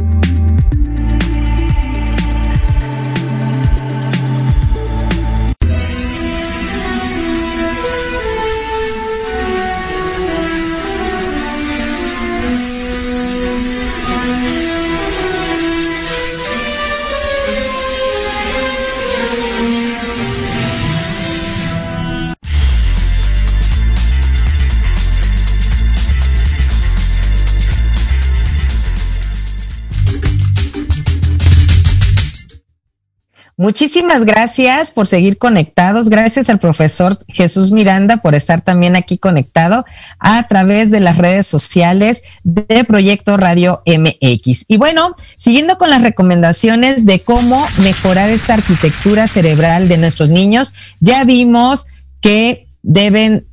[33.61, 36.09] Muchísimas gracias por seguir conectados.
[36.09, 39.85] Gracias al profesor Jesús Miranda por estar también aquí conectado
[40.17, 44.65] a través de las redes sociales de Proyecto Radio MX.
[44.67, 50.73] Y bueno, siguiendo con las recomendaciones de cómo mejorar esta arquitectura cerebral de nuestros niños,
[50.99, 51.85] ya vimos
[52.19, 53.45] que deben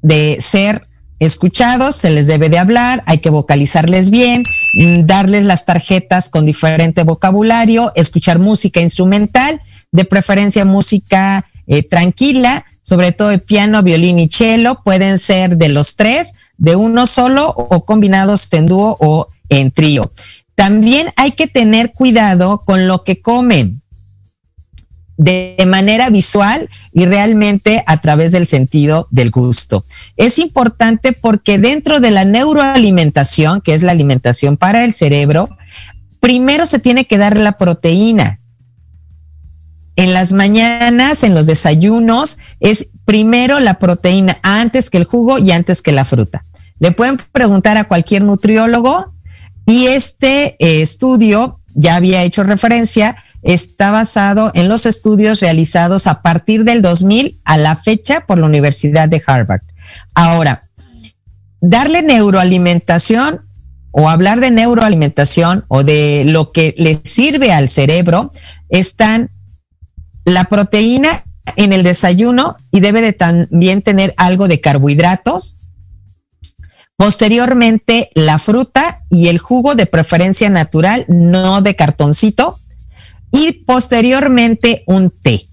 [0.00, 0.86] de ser
[1.24, 4.42] escuchados, se les debe de hablar, hay que vocalizarles bien,
[4.74, 9.60] mm, darles las tarjetas con diferente vocabulario, escuchar música instrumental,
[9.92, 15.68] de preferencia música eh, tranquila, sobre todo de piano, violín y cello, pueden ser de
[15.68, 20.10] los tres, de uno solo o combinados en dúo o en trío.
[20.56, 23.81] También hay que tener cuidado con lo que comen
[25.22, 29.84] de manera visual y realmente a través del sentido del gusto.
[30.16, 35.48] Es importante porque dentro de la neuroalimentación, que es la alimentación para el cerebro,
[36.20, 38.40] primero se tiene que dar la proteína.
[39.94, 45.52] En las mañanas, en los desayunos, es primero la proteína antes que el jugo y
[45.52, 46.42] antes que la fruta.
[46.80, 49.14] Le pueden preguntar a cualquier nutriólogo
[49.66, 56.22] y este eh, estudio ya había hecho referencia está basado en los estudios realizados a
[56.22, 59.62] partir del 2000 a la fecha por la Universidad de Harvard.
[60.14, 60.62] Ahora,
[61.60, 63.42] darle neuroalimentación
[63.90, 68.32] o hablar de neuroalimentación o de lo que le sirve al cerebro
[68.68, 69.30] están
[70.24, 71.24] la proteína
[71.56, 75.56] en el desayuno y debe de también tener algo de carbohidratos.
[76.96, 82.60] Posteriormente, la fruta y el jugo de preferencia natural, no de cartoncito
[83.32, 85.48] y posteriormente un té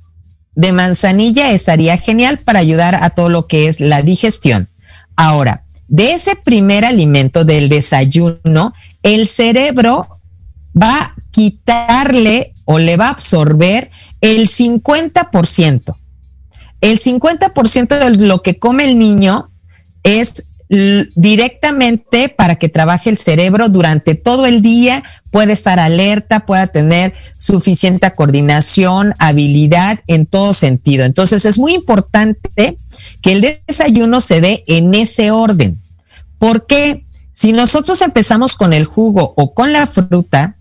[0.53, 4.69] de manzanilla estaría genial para ayudar a todo lo que es la digestión.
[5.15, 10.19] Ahora, de ese primer alimento del desayuno, el cerebro
[10.79, 13.89] va a quitarle o le va a absorber
[14.21, 15.95] el 50%.
[16.81, 19.49] El 50% de lo que come el niño
[20.03, 26.67] es directamente para que trabaje el cerebro durante todo el día, puede estar alerta, pueda
[26.67, 31.05] tener suficiente coordinación, habilidad en todo sentido.
[31.05, 32.77] Entonces es muy importante
[33.21, 35.81] que el desayuno se dé en ese orden.
[36.37, 37.03] Porque
[37.33, 40.55] si nosotros empezamos con el jugo o con la fruta,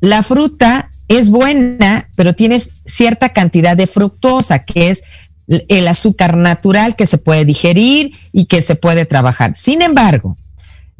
[0.00, 5.02] la fruta es buena, pero tiene cierta cantidad de fructosa, que es
[5.48, 9.56] el azúcar natural que se puede digerir y que se puede trabajar.
[9.56, 10.36] Sin embargo,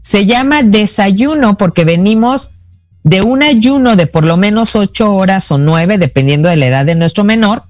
[0.00, 2.52] se llama desayuno porque venimos
[3.02, 6.86] de un ayuno de por lo menos ocho horas o nueve, dependiendo de la edad
[6.86, 7.62] de nuestro menor.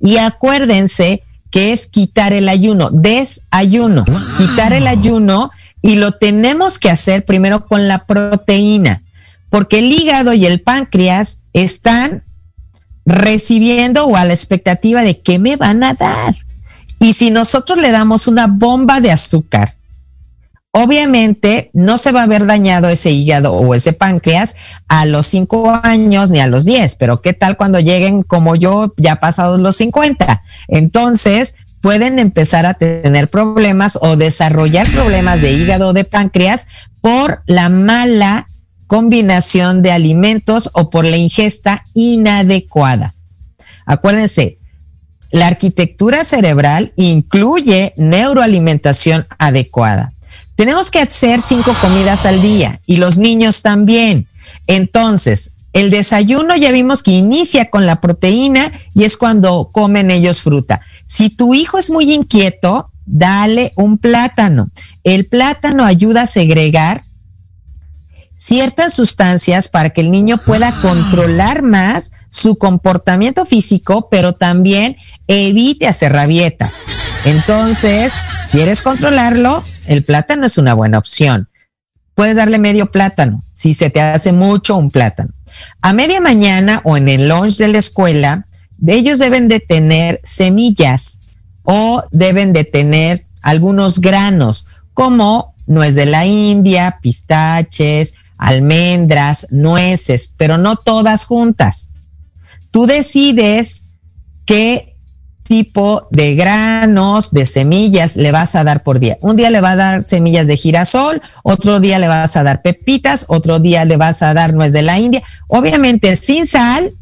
[0.00, 4.04] Y acuérdense que es quitar el ayuno, desayuno,
[4.36, 5.50] quitar el ayuno
[5.82, 9.02] y lo tenemos que hacer primero con la proteína,
[9.50, 12.22] porque el hígado y el páncreas están
[13.06, 16.34] recibiendo o a la expectativa de qué me van a dar.
[16.98, 19.76] Y si nosotros le damos una bomba de azúcar,
[20.72, 24.56] obviamente no se va a ver dañado ese hígado o ese páncreas
[24.88, 28.92] a los cinco años ni a los diez, pero qué tal cuando lleguen como yo
[28.96, 30.42] ya pasados los 50.
[30.68, 36.66] Entonces pueden empezar a tener problemas o desarrollar problemas de hígado o de páncreas
[37.00, 38.48] por la mala
[38.86, 43.14] combinación de alimentos o por la ingesta inadecuada.
[43.84, 44.58] Acuérdense,
[45.30, 50.12] la arquitectura cerebral incluye neuroalimentación adecuada.
[50.54, 54.24] Tenemos que hacer cinco comidas al día y los niños también.
[54.66, 60.40] Entonces, el desayuno ya vimos que inicia con la proteína y es cuando comen ellos
[60.40, 60.80] fruta.
[61.06, 64.70] Si tu hijo es muy inquieto, dale un plátano.
[65.04, 67.04] El plátano ayuda a segregar
[68.46, 70.80] ciertas sustancias para que el niño pueda Ah.
[70.80, 76.82] controlar más su comportamiento físico, pero también evite hacer rabietas.
[77.24, 78.12] Entonces,
[78.52, 79.64] ¿quieres controlarlo?
[79.86, 81.48] El plátano es una buena opción.
[82.14, 85.30] Puedes darle medio plátano, si se te hace mucho un plátano.
[85.82, 88.46] A media mañana o en el lunch de la escuela,
[88.86, 91.18] ellos deben de tener semillas
[91.64, 100.58] o deben de tener algunos granos como nuez de la India, pistaches, almendras, nueces, pero
[100.58, 101.88] no todas juntas.
[102.70, 103.82] Tú decides
[104.44, 104.96] qué
[105.42, 109.16] tipo de granos, de semillas le vas a dar por día.
[109.20, 112.62] Un día le va a dar semillas de girasol, otro día le vas a dar
[112.62, 116.92] pepitas, otro día le vas a dar nuez de la India, obviamente sin sal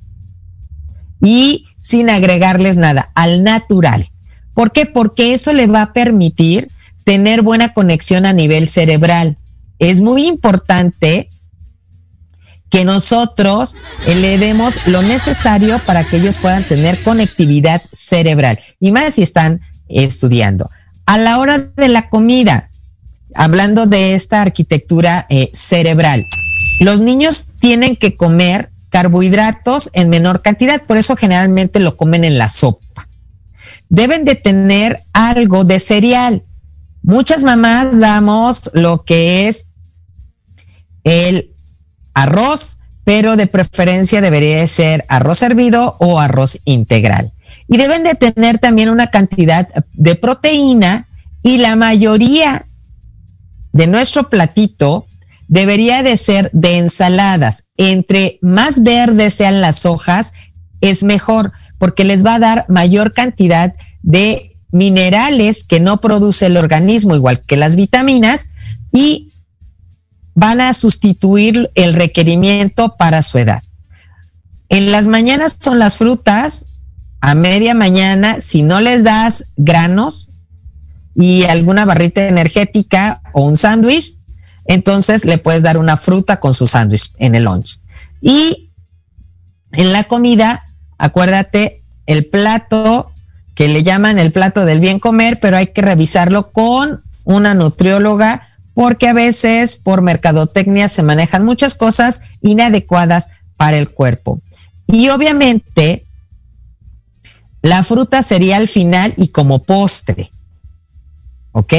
[1.23, 4.07] y sin agregarles nada, al natural.
[4.53, 4.87] ¿Por qué?
[4.87, 6.69] Porque eso le va a permitir
[7.05, 9.37] tener buena conexión a nivel cerebral.
[9.79, 11.29] Es muy importante
[12.71, 13.77] que nosotros
[14.07, 18.59] eh, le demos lo necesario para que ellos puedan tener conectividad cerebral.
[18.81, 20.71] Y más si están estudiando.
[21.07, 22.69] A la hora de la comida,
[23.35, 26.25] hablando de esta arquitectura eh, cerebral,
[26.81, 32.39] los niños tienen que comer carbohidratos en menor cantidad, por eso generalmente lo comen en
[32.39, 33.09] la sopa.
[33.89, 36.45] Deben de tener algo de cereal.
[37.05, 39.67] Muchas mamás damos lo que es
[41.05, 41.55] el
[42.15, 47.35] arroz, pero de preferencia debería de ser arroz hervido o arroz integral.
[47.69, 51.07] Y deben de tener también una cantidad de proteína
[51.43, 52.65] y la mayoría
[53.73, 55.07] de nuestro platito
[55.47, 57.65] debería de ser de ensaladas.
[57.77, 60.33] Entre más verdes sean las hojas,
[60.81, 66.57] es mejor porque les va a dar mayor cantidad de minerales que no produce el
[66.57, 68.49] organismo, igual que las vitaminas,
[68.93, 69.31] y
[70.35, 73.63] van a sustituir el requerimiento para su edad.
[74.69, 76.71] En las mañanas son las frutas,
[77.21, 80.31] a media mañana, si no les das granos
[81.15, 84.17] y alguna barrita energética o un sándwich,
[84.65, 87.79] entonces le puedes dar una fruta con su sándwich en el lunch.
[88.21, 88.73] Y
[89.71, 90.65] en la comida,
[90.99, 93.14] acuérdate, el plato
[93.55, 98.49] que le llaman el plato del bien comer, pero hay que revisarlo con una nutrióloga
[98.75, 104.41] porque a veces por mercadotecnia se manejan muchas cosas inadecuadas para el cuerpo.
[104.87, 106.05] Y obviamente
[107.63, 110.31] la fruta sería al final y como postre.
[111.53, 111.73] ¿Ok?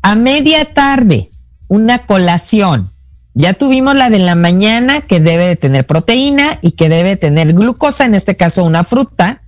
[0.00, 1.28] A media tarde,
[1.68, 2.90] una colación.
[3.34, 7.52] Ya tuvimos la de la mañana que debe de tener proteína y que debe tener
[7.52, 9.42] glucosa, en este caso una fruta,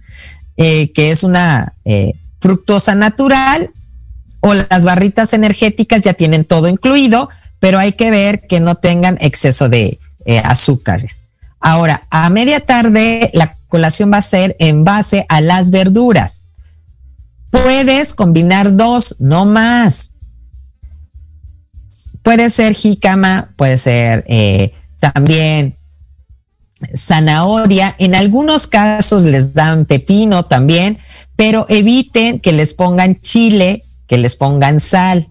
[0.60, 3.70] eh, que es una eh, fructosa natural,
[4.40, 7.28] o las barritas energéticas ya tienen todo incluido,
[7.60, 11.26] pero hay que ver que no tengan exceso de eh, azúcares.
[11.60, 16.42] Ahora, a media tarde la colación va a ser en base a las verduras.
[17.50, 20.10] Puedes combinar dos, no más.
[22.24, 24.24] Puede ser jícama, puede ser
[24.98, 25.77] también
[26.94, 27.94] zanahoria.
[27.98, 30.98] En algunos casos les dan pepino también,
[31.36, 35.28] pero eviten que les pongan chile, que les pongan sal,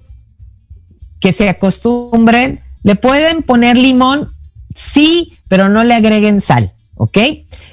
[1.20, 2.62] que se acostumbren.
[2.84, 4.34] Le pueden poner limón,
[4.74, 7.18] sí, pero no le agreguen sal, ¿ok?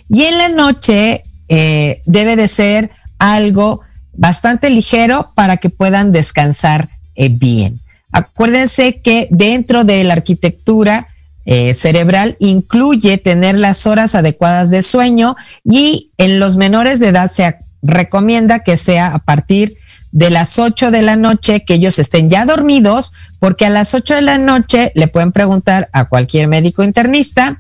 [0.08, 3.80] Y en la noche eh, debe de ser algo
[4.12, 7.80] bastante ligero para que puedan descansar eh, bien.
[8.12, 11.08] Acuérdense que dentro de la arquitectura
[11.46, 17.30] eh, cerebral incluye tener las horas adecuadas de sueño y en los menores de edad
[17.30, 19.76] se recomienda que sea a partir
[20.10, 24.14] de las 8 de la noche que ellos estén ya dormidos, porque a las 8
[24.14, 27.58] de la noche le pueden preguntar a cualquier médico internista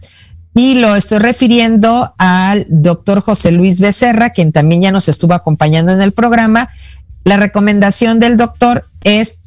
[0.54, 5.92] y lo estoy refiriendo al doctor José Luis Becerra, quien también ya nos estuvo acompañando
[5.92, 6.70] en el programa.
[7.24, 9.40] La recomendación del doctor es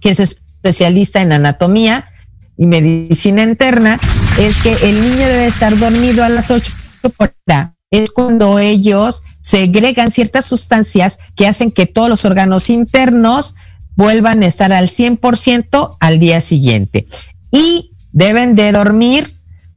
[0.00, 2.10] que es especialista en anatomía
[2.58, 3.98] y medicina interna,
[4.38, 6.70] es que el niño debe estar dormido a las 8
[7.16, 7.74] por hora.
[7.90, 13.54] Es cuando ellos segregan ciertas sustancias que hacen que todos los órganos internos
[13.96, 17.06] vuelvan a estar al 100% al día siguiente.
[17.50, 19.34] Y deben de dormir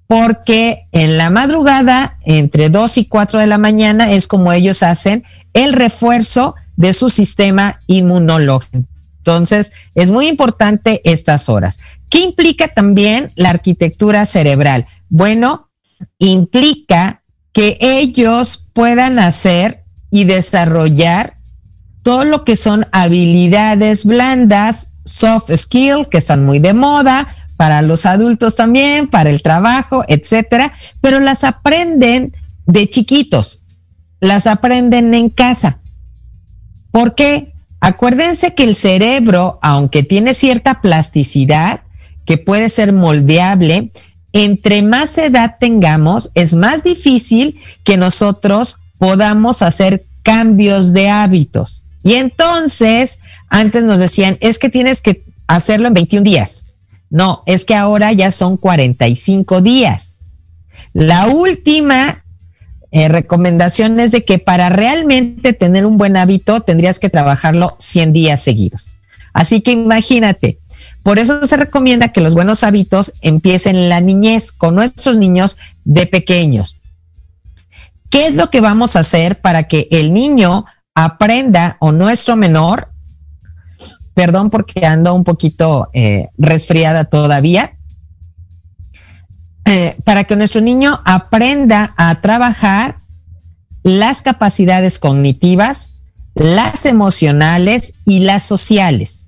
[0.08, 5.24] porque en la madrugada, entre 2 y 4 de la mañana, es como ellos hacen
[5.54, 8.86] el refuerzo de su sistema inmunológico.
[9.22, 11.80] Entonces, es muy importante estas horas.
[12.10, 14.88] ¿Qué implica también la arquitectura cerebral?
[15.10, 15.70] Bueno,
[16.18, 17.22] implica
[17.54, 21.38] que ellos puedan hacer y desarrollar
[22.02, 28.08] todo lo que son habilidades blandas, soft skill, que están muy de moda, para los
[28.08, 33.66] adultos también, para el trabajo, etcétera, pero las aprenden de chiquitos,
[34.20, 35.78] las aprenden en casa.
[36.90, 37.51] ¿Por qué?
[37.82, 41.82] Acuérdense que el cerebro, aunque tiene cierta plasticidad,
[42.26, 43.92] que puede ser moldeable,
[44.34, 51.84] entre más edad tengamos, es más difícil que nosotros podamos hacer cambios de hábitos.
[52.04, 53.20] Y entonces,
[53.50, 56.68] antes nos decían, es que tienes que hacerlo en 21 días.
[57.10, 60.18] No, es que ahora ya son 45 días.
[60.94, 62.21] La última
[62.92, 68.14] eh, recomendación es de que para realmente tener un buen hábito tendrías que trabajarlo 100
[68.14, 68.98] días seguidos.
[69.34, 70.60] Así que imagínate,
[71.04, 75.58] por eso se recomienda que los buenos hábitos empiecen en la niñez, con nuestros niños
[75.84, 76.78] de pequeños.
[78.10, 82.90] ¿Qué es lo que vamos a hacer para que el niño aprenda o nuestro menor,
[84.14, 87.78] perdón porque ando un poquito eh, resfriada todavía,
[89.66, 92.98] eh, para que nuestro niño aprenda a trabajar
[93.84, 95.94] las capacidades cognitivas,
[96.34, 99.28] las emocionales y las sociales.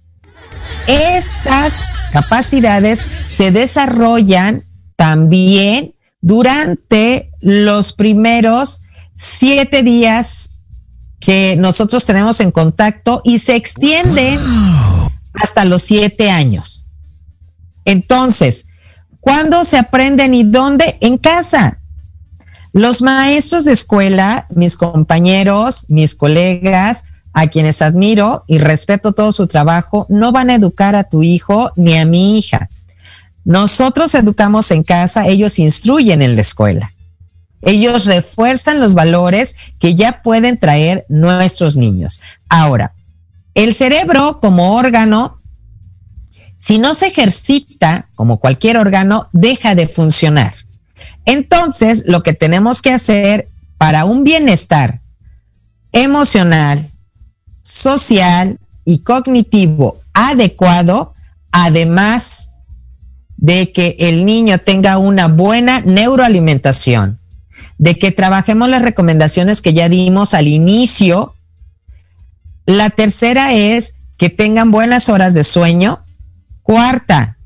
[0.87, 4.63] Estas capacidades se desarrollan
[4.95, 8.81] también durante los primeros
[9.15, 10.51] siete días
[11.19, 14.39] que nosotros tenemos en contacto y se extienden
[15.33, 16.87] hasta los siete años.
[17.85, 18.65] Entonces,
[19.23, 20.97] ¿cuándo se aprenden y dónde?
[20.99, 21.79] En casa.
[22.73, 29.47] Los maestros de escuela, mis compañeros, mis colegas, a quienes admiro y respeto todo su
[29.47, 32.69] trabajo, no van a educar a tu hijo ni a mi hija.
[33.45, 36.91] Nosotros educamos en casa, ellos instruyen en la escuela.
[37.61, 42.19] Ellos refuerzan los valores que ya pueden traer nuestros niños.
[42.49, 42.93] Ahora,
[43.55, 45.39] el cerebro como órgano,
[46.63, 50.53] si no se ejercita como cualquier órgano, deja de funcionar.
[51.25, 55.01] Entonces, lo que tenemos que hacer para un bienestar
[55.91, 56.89] emocional,
[57.63, 61.13] social y cognitivo adecuado,
[61.51, 62.51] además
[63.35, 67.19] de que el niño tenga una buena neuroalimentación,
[67.77, 71.35] de que trabajemos las recomendaciones que ya dimos al inicio.
[72.65, 75.99] La tercera es que tengan buenas horas de sueño.
[76.63, 77.37] Cuarta,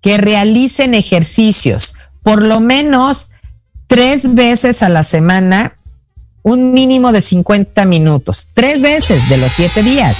[0.00, 3.30] que realicen ejercicios, por lo menos
[3.86, 5.74] tres veces a la semana,
[6.42, 10.16] un mínimo de 50 minutos, tres veces de los siete días.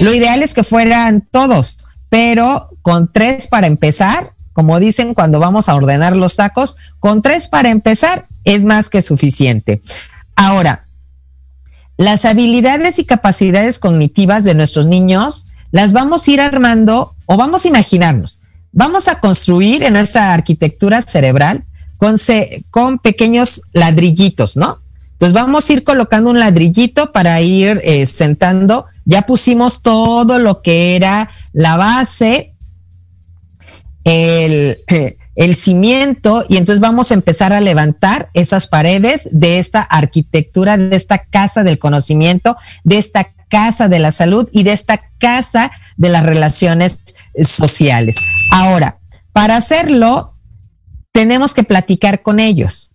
[0.00, 5.68] Lo ideal es que fueran todos, pero con tres para empezar, como dicen cuando vamos
[5.68, 9.80] a ordenar los tacos, con tres para empezar es más que suficiente.
[10.36, 10.84] Ahora,
[11.96, 17.64] las habilidades y capacidades cognitivas de nuestros niños las vamos a ir armando o vamos
[17.64, 18.40] a imaginarnos.
[18.72, 21.64] Vamos a construir en nuestra arquitectura cerebral
[21.96, 22.16] con,
[22.70, 24.78] con pequeños ladrillitos, ¿no?
[25.12, 28.86] Entonces vamos a ir colocando un ladrillito para ir eh, sentando.
[29.04, 32.54] Ya pusimos todo lo que era la base,
[34.04, 34.78] el,
[35.36, 40.96] el cimiento y entonces vamos a empezar a levantar esas paredes de esta arquitectura, de
[40.96, 46.08] esta casa del conocimiento, de esta casa de la salud y de esta casa de
[46.08, 47.02] las relaciones
[47.42, 48.16] sociales.
[48.50, 48.98] Ahora,
[49.32, 50.34] para hacerlo,
[51.12, 52.90] tenemos que platicar con ellos.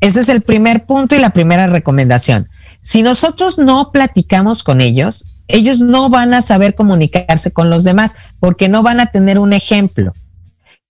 [0.00, 2.48] Ese es el primer punto y la primera recomendación.
[2.82, 8.14] Si nosotros no platicamos con ellos, ellos no van a saber comunicarse con los demás
[8.38, 10.12] porque no van a tener un ejemplo.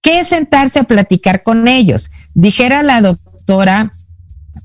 [0.03, 2.11] ¿Qué es sentarse a platicar con ellos?
[2.35, 3.93] Dijera la doctora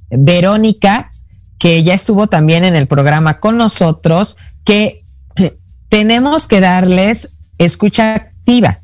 [0.10, 1.12] Verónica,
[1.58, 5.06] que ya estuvo también en el programa con nosotros, que
[5.90, 8.82] tenemos que darles escucha activa.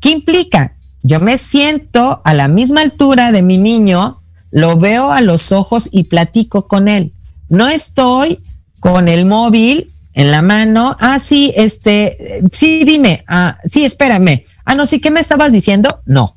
[0.00, 0.74] ¿Qué implica?
[1.02, 4.20] Yo me siento a la misma altura de mi niño,
[4.50, 7.12] lo veo a los ojos y platico con él.
[7.48, 8.40] No estoy
[8.80, 10.96] con el móvil en la mano.
[11.00, 13.24] Ah, sí, este, sí, dime.
[13.26, 14.44] Ah, sí, espérame.
[14.64, 16.00] Ah, no, sí, ¿qué me estabas diciendo?
[16.06, 16.36] No.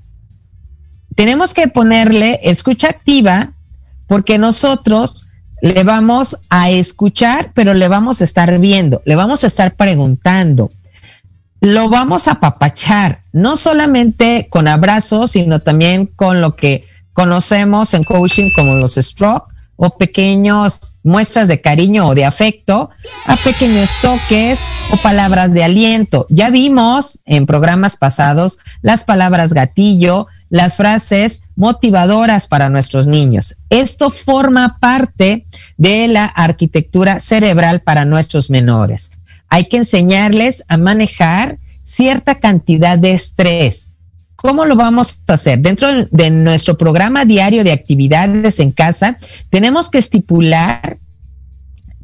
[1.16, 3.54] Tenemos que ponerle escucha activa
[4.08, 5.28] porque nosotros
[5.62, 10.72] le vamos a escuchar, pero le vamos a estar viendo, le vamos a estar preguntando.
[11.62, 18.04] Lo vamos a papachar, no solamente con abrazos, sino también con lo que conocemos en
[18.04, 22.90] coaching como los stroke o pequeños muestras de cariño o de afecto,
[23.26, 24.60] a pequeños toques
[24.92, 26.28] o palabras de aliento.
[26.30, 33.56] Ya vimos en programas pasados las palabras gatillo, las frases motivadoras para nuestros niños.
[33.70, 35.46] Esto forma parte
[35.78, 39.12] de la arquitectura cerebral para nuestros menores.
[39.50, 43.95] Hay que enseñarles a manejar cierta cantidad de estrés.
[44.46, 45.58] ¿Cómo lo vamos a hacer?
[45.58, 49.18] Dentro de nuestro programa diario de actividades en casa,
[49.50, 50.98] tenemos que estipular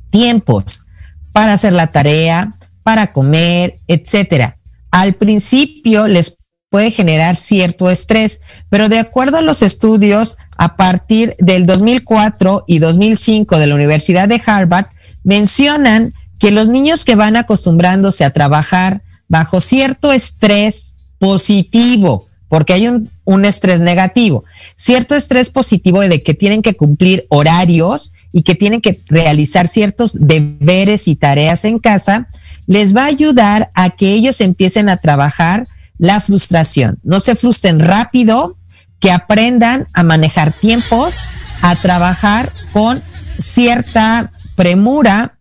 [0.10, 0.88] tiempos
[1.34, 4.58] para hacer la tarea, para comer, etcétera.
[4.90, 6.36] Al principio les
[6.72, 12.80] puede generar cierto estrés, pero de acuerdo a los estudios, a partir del 2004 y
[12.80, 14.88] 2005 de la Universidad de Harvard,
[15.24, 22.90] mencionan que los niños que van acostumbrándose a trabajar bajo cierto estrés positivo, porque hay
[22.90, 24.44] un, estrés negativo,
[24.76, 30.28] cierto estrés positivo de que tienen que cumplir horarios y que tienen que realizar ciertos
[30.28, 32.28] deberes y tareas en casa,
[32.68, 35.66] les va a ayudar a que ellos empiecen a trabajar
[35.98, 37.00] la frustración.
[37.04, 38.58] No se frustren rápido,
[39.00, 41.22] que aprendan a manejar tiempos,
[41.62, 43.02] a trabajar con
[43.40, 45.40] cierta premura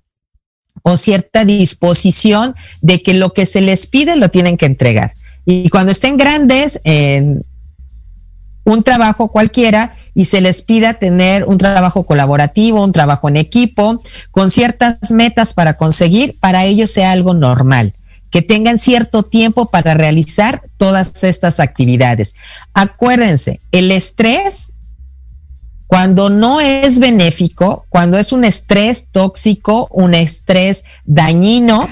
[0.82, 5.14] o cierta disposición de que lo que se les pide lo tienen que entregar.
[5.50, 7.44] Y cuando estén grandes en
[8.62, 14.00] un trabajo cualquiera y se les pida tener un trabajo colaborativo, un trabajo en equipo,
[14.30, 17.92] con ciertas metas para conseguir, para ellos sea algo normal
[18.30, 22.36] que tengan cierto tiempo para realizar todas estas actividades.
[22.72, 24.70] Acuérdense, el estrés,
[25.88, 31.88] cuando no es benéfico, cuando es un estrés tóxico, un estrés dañino,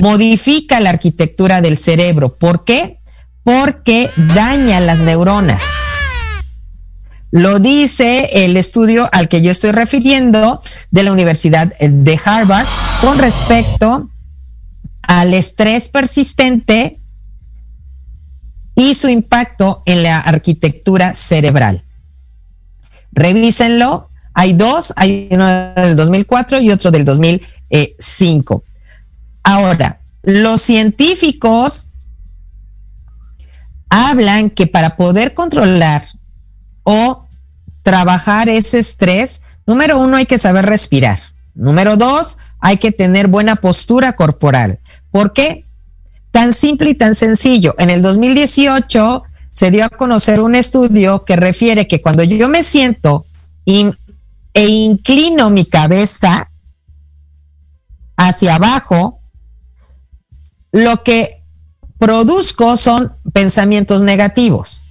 [0.00, 2.36] modifica la arquitectura del cerebro.
[2.36, 2.98] ¿Por qué?
[3.42, 5.62] Porque daña las neuronas.
[7.30, 12.66] Lo dice el estudio al que yo estoy refiriendo de la Universidad de Harvard
[13.02, 14.08] con respecto
[15.02, 16.96] al estrés persistente
[18.74, 21.82] y su impacto en la arquitectura cerebral.
[23.12, 24.08] Revísenlo.
[24.34, 28.62] Hay dos, hay uno del 2004 y otro del 2005.
[29.42, 31.86] Ahora, los científicos
[33.88, 36.04] hablan que para poder controlar
[36.82, 37.26] o
[37.82, 41.18] trabajar ese estrés, número uno, hay que saber respirar.
[41.54, 44.80] Número dos, hay que tener buena postura corporal.
[45.10, 45.64] ¿Por qué?
[46.30, 47.74] Tan simple y tan sencillo.
[47.78, 52.62] En el 2018 se dio a conocer un estudio que refiere que cuando yo me
[52.62, 53.24] siento
[53.64, 56.48] e inclino mi cabeza
[58.16, 59.17] hacia abajo,
[60.72, 61.42] lo que
[61.98, 64.82] produzco son pensamientos negativos.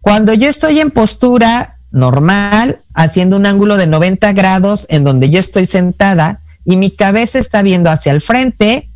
[0.00, 5.38] Cuando yo estoy en postura normal, haciendo un ángulo de 90 grados en donde yo
[5.38, 8.88] estoy sentada y mi cabeza está viendo hacia el frente,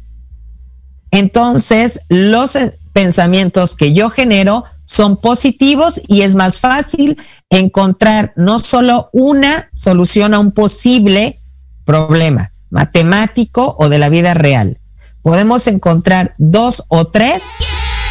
[1.10, 7.16] entonces los eh, pensamientos que yo genero son positivos y es más fácil
[7.48, 11.36] encontrar no solo una solución a un posible
[11.84, 14.76] problema matemático o de la vida real.
[15.22, 17.42] Podemos encontrar dos o tres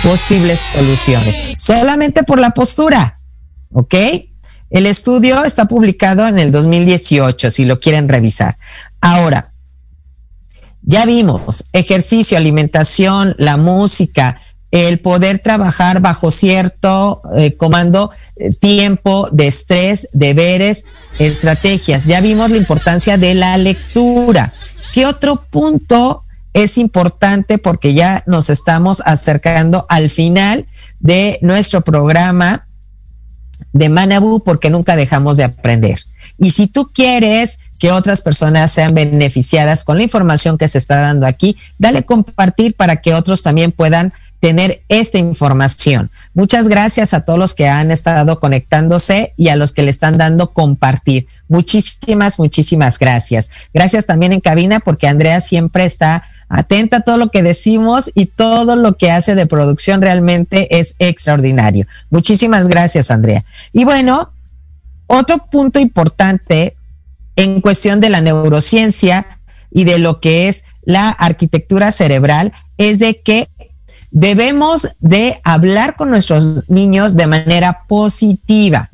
[0.04, 3.16] posibles soluciones, solamente por la postura,
[3.72, 3.96] ¿ok?
[4.70, 8.58] El estudio está publicado en el 2018, si lo quieren revisar.
[9.02, 9.50] Ahora,
[10.84, 14.40] ya vimos ejercicio, alimentación, la música,
[14.72, 20.86] el poder trabajar bajo cierto eh, comando, eh, tiempo de estrés, deberes,
[21.18, 22.06] estrategias.
[22.06, 24.54] Ya vimos la importancia de la lectura.
[24.94, 26.24] ¿Qué otro punto
[26.54, 30.66] es importante porque ya nos estamos acercando al final
[31.00, 32.66] de nuestro programa
[33.74, 36.00] de Manabu porque nunca dejamos de aprender?
[36.38, 41.00] Y si tú quieres que otras personas sean beneficiadas con la información que se está
[41.00, 46.10] dando aquí, dale compartir para que otros también puedan tener esta información.
[46.34, 50.18] Muchas gracias a todos los que han estado conectándose y a los que le están
[50.18, 51.28] dando compartir.
[51.50, 53.50] Muchísimas, muchísimas gracias.
[53.74, 58.26] Gracias también en cabina porque Andrea siempre está atenta a todo lo que decimos y
[58.26, 61.86] todo lo que hace de producción realmente es extraordinario.
[62.10, 63.44] Muchísimas gracias, Andrea.
[63.72, 64.32] Y bueno,
[65.08, 66.76] otro punto importante
[67.36, 69.26] en cuestión de la neurociencia
[69.72, 73.48] y de lo que es la arquitectura cerebral es de que
[74.12, 78.90] debemos de hablar con nuestros niños de manera positiva.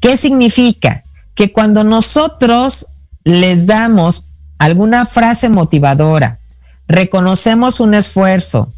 [0.00, 1.02] ¿Qué significa?
[1.34, 2.86] Que cuando nosotros
[3.22, 4.29] les damos
[4.60, 6.38] alguna frase motivadora,
[6.86, 8.72] reconocemos un esfuerzo,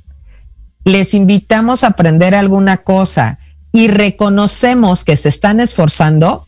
[0.84, 3.38] les invitamos a aprender alguna cosa,
[3.72, 6.46] y reconocemos que se están esforzando,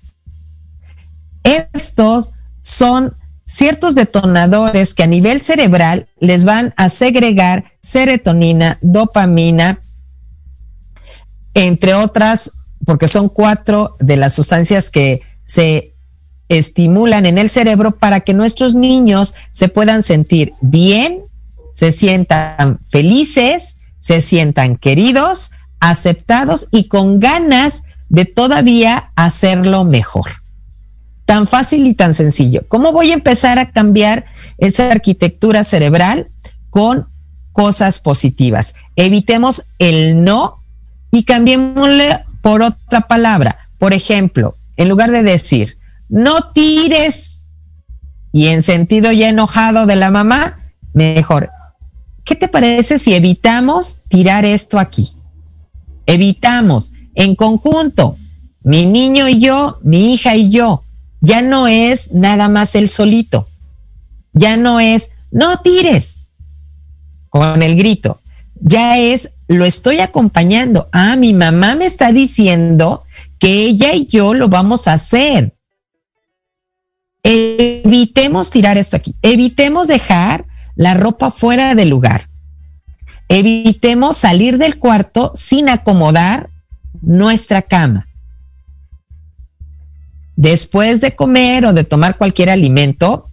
[1.42, 2.30] estos
[2.60, 3.12] son
[3.46, 9.80] ciertos detonadores que a nivel cerebral les van a segregar serotonina, dopamina
[11.54, 12.52] entre otras,
[12.84, 15.93] porque son cuatro de las sustancias que se
[16.48, 21.20] estimulan en el cerebro para que nuestros niños se puedan sentir bien,
[21.72, 30.30] se sientan felices, se sientan queridos, aceptados y con ganas de todavía hacerlo mejor.
[31.24, 32.64] Tan fácil y tan sencillo.
[32.68, 34.26] ¿Cómo voy a empezar a cambiar
[34.58, 36.26] esa arquitectura cerebral
[36.70, 37.06] con
[37.52, 38.74] cosas positivas?
[38.96, 40.58] Evitemos el no
[41.10, 43.56] y cambiémosle por otra palabra.
[43.78, 45.78] Por ejemplo, en lugar de decir,
[46.14, 47.42] no tires,
[48.32, 50.56] y en sentido ya enojado de la mamá,
[50.92, 51.50] mejor,
[52.24, 55.10] ¿qué te parece si evitamos tirar esto aquí?
[56.06, 58.16] Evitamos en conjunto,
[58.62, 60.84] mi niño y yo, mi hija y yo,
[61.20, 63.48] ya no es nada más el solito,
[64.32, 66.28] ya no es, no tires
[67.28, 68.20] con el grito,
[68.60, 70.88] ya es, lo estoy acompañando.
[70.92, 73.02] Ah, mi mamá me está diciendo
[73.40, 75.54] que ella y yo lo vamos a hacer.
[77.26, 80.44] Evitemos tirar esto aquí, evitemos dejar
[80.76, 82.28] la ropa fuera del lugar.
[83.30, 86.50] Evitemos salir del cuarto sin acomodar
[87.00, 88.06] nuestra cama.
[90.36, 93.26] Después de comer o de tomar cualquier alimento,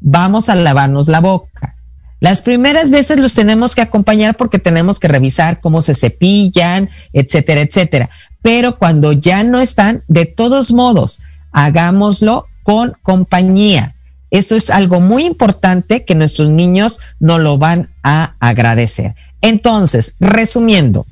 [0.00, 1.74] vamos a lavarnos la boca.
[2.20, 7.62] Las primeras veces los tenemos que acompañar porque tenemos que revisar cómo se cepillan, etcétera,
[7.62, 8.10] etcétera.
[8.42, 11.20] Pero cuando ya no están, de todos modos,
[11.50, 13.94] hagámoslo con compañía.
[14.30, 19.14] Eso es algo muy importante que nuestros niños no lo van a agradecer.
[19.40, 21.06] Entonces, resumiendo,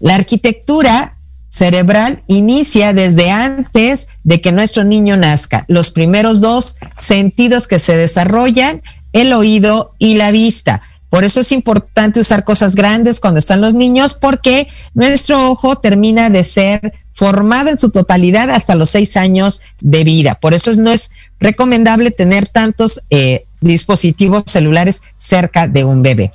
[0.00, 1.12] la arquitectura
[1.48, 5.64] cerebral inicia desde antes de que nuestro niño nazca.
[5.68, 10.82] Los primeros dos sentidos que se desarrollan, el oído y la vista.
[11.12, 16.30] Por eso es importante usar cosas grandes cuando están los niños, porque nuestro ojo termina
[16.30, 20.38] de ser formado en su totalidad hasta los seis años de vida.
[20.40, 26.30] Por eso no es recomendable tener tantos eh, dispositivos celulares cerca de un bebé.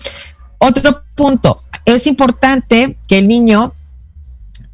[0.60, 3.74] Otro punto, es importante que el niño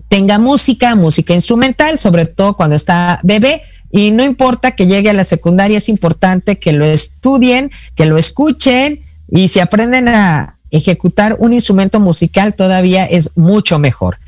[0.09, 5.13] tenga música, música instrumental, sobre todo cuando está bebé, y no importa que llegue a
[5.13, 8.99] la secundaria, es importante que lo estudien, que lo escuchen
[9.35, 14.19] y si aprenden a ejecutar un instrumento musical todavía es mucho mejor.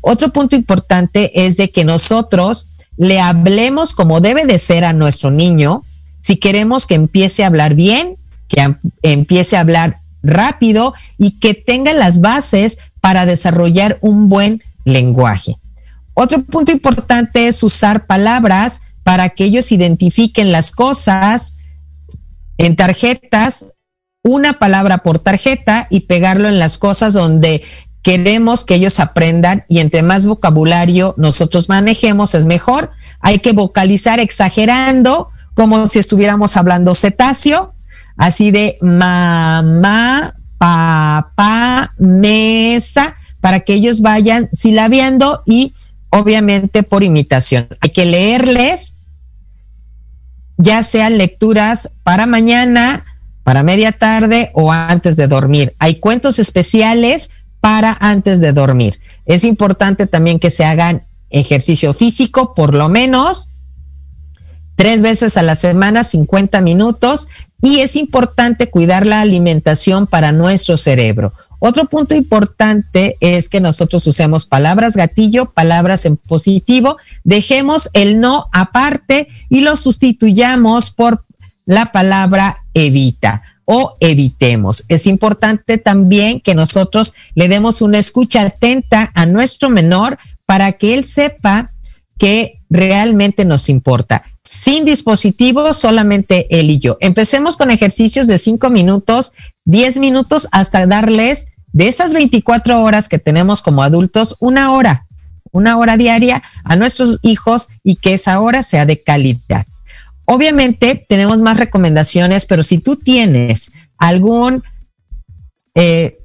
[0.00, 5.30] Otro punto importante es de que nosotros le hablemos como debe de ser a nuestro
[5.30, 5.84] niño
[6.20, 8.16] si queremos que empiece a hablar bien,
[8.48, 15.56] que empiece a hablar rápido y que tenga las bases para desarrollar un buen lenguaje.
[16.14, 21.54] Otro punto importante es usar palabras para que ellos identifiquen las cosas
[22.56, 23.74] en tarjetas,
[24.28, 27.62] una palabra por tarjeta y pegarlo en las cosas donde
[28.02, 32.90] queremos que ellos aprendan y entre más vocabulario nosotros manejemos es mejor.
[33.20, 37.72] Hay que vocalizar exagerando como si estuviéramos hablando cetáceo,
[38.16, 45.72] así de mamá, papá, mesa, para que ellos vayan silabeando y
[46.10, 47.66] obviamente por imitación.
[47.80, 48.94] Hay que leerles,
[50.58, 53.04] ya sean lecturas para mañana,
[53.48, 55.72] para media tarde o antes de dormir.
[55.78, 57.30] Hay cuentos especiales
[57.60, 59.00] para antes de dormir.
[59.24, 63.48] Es importante también que se hagan ejercicio físico, por lo menos
[64.76, 67.28] tres veces a la semana, 50 minutos,
[67.62, 71.32] y es importante cuidar la alimentación para nuestro cerebro.
[71.58, 78.50] Otro punto importante es que nosotros usemos palabras gatillo, palabras en positivo, dejemos el no
[78.52, 81.24] aparte y lo sustituyamos por
[81.68, 84.86] la palabra evita o evitemos.
[84.88, 90.94] Es importante también que nosotros le demos una escucha atenta a nuestro menor para que
[90.94, 91.70] él sepa
[92.18, 94.22] que realmente nos importa.
[94.44, 96.96] Sin dispositivos, solamente él y yo.
[97.00, 99.34] Empecemos con ejercicios de 5 minutos,
[99.66, 105.06] 10 minutos, hasta darles de esas 24 horas que tenemos como adultos, una hora,
[105.52, 109.66] una hora diaria a nuestros hijos y que esa hora sea de calidad.
[110.30, 114.62] Obviamente tenemos más recomendaciones, pero si tú tienes algún,
[115.74, 116.18] eh,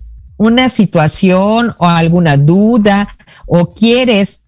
[0.68, 3.08] situación o alguna duda
[3.48, 4.42] o quieres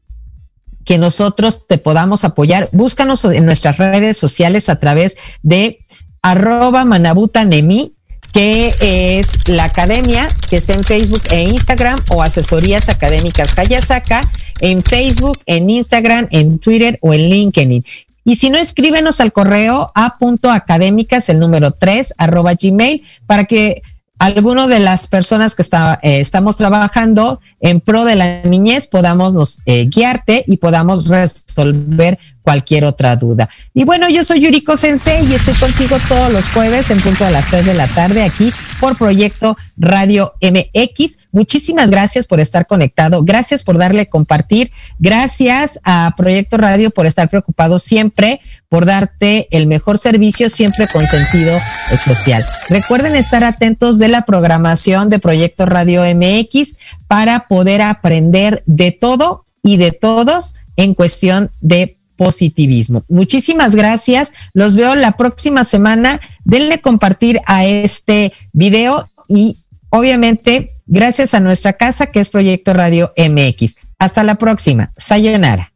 [0.84, 5.80] que nosotros te podamos apoyar, búscanos en nuestras redes sociales a través de
[6.22, 7.96] arroba manabutanemi,
[8.34, 14.20] que es la academia que está en Facebook e Instagram o asesorías académicas Hayasaka
[14.60, 17.84] en Facebook, en Instagram, en Twitter o en LinkedIn.
[18.26, 23.84] Y si no, escríbenos al correo a.académicas, el número 3, arroba gmail, para que
[24.18, 29.34] alguno de las personas que está, eh, estamos trabajando en pro de la niñez podamos
[29.34, 33.50] nos, eh, guiarte y podamos resolver cualquier otra duda.
[33.74, 37.32] Y bueno, yo soy Yuriko Sensei y estoy contigo todos los jueves en punto de
[37.32, 41.18] las 3 de la tarde aquí por Proyecto Radio MX.
[41.32, 47.28] Muchísimas gracias por estar conectado, gracias por darle compartir, gracias a Proyecto Radio por estar
[47.30, 48.40] preocupado siempre
[48.70, 51.58] por darte el mejor servicio siempre con sentido
[51.98, 52.46] social.
[52.70, 56.78] Recuerden estar atentos de la programación de Proyecto Radio MX
[57.08, 63.04] para poder aprender de todo y de todos en cuestión de positivismo.
[63.08, 64.32] Muchísimas gracias.
[64.54, 66.20] Los veo la próxima semana.
[66.44, 69.58] Denle compartir a este video y
[69.90, 73.76] obviamente gracias a nuestra casa que es Proyecto Radio MX.
[74.00, 74.92] Hasta la próxima.
[74.98, 75.72] Sayonara.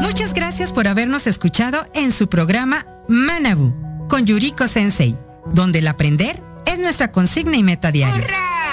[0.00, 3.74] Muchas gracias por habernos escuchado en su programa Manabu
[4.08, 5.16] con Yuriko Sensei,
[5.52, 8.26] donde el aprender es nuestra consigna y meta diaria.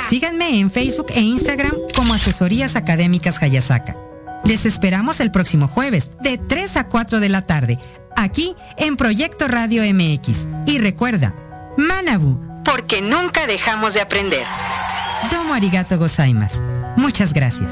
[0.10, 3.96] Síganme en Facebook e Instagram como Asesorías Académicas Hayasaka.
[4.43, 7.80] Les esperamos el próximo jueves de 3 a 4 de la tarde,
[8.16, 10.48] aquí en Proyecto Radio MX.
[10.68, 11.34] Y recuerda,
[11.78, 14.43] Manabu, porque nunca dejamos de aprender.
[15.32, 16.62] Domo arigato gozaimasu.
[16.98, 17.72] Muchas gracias.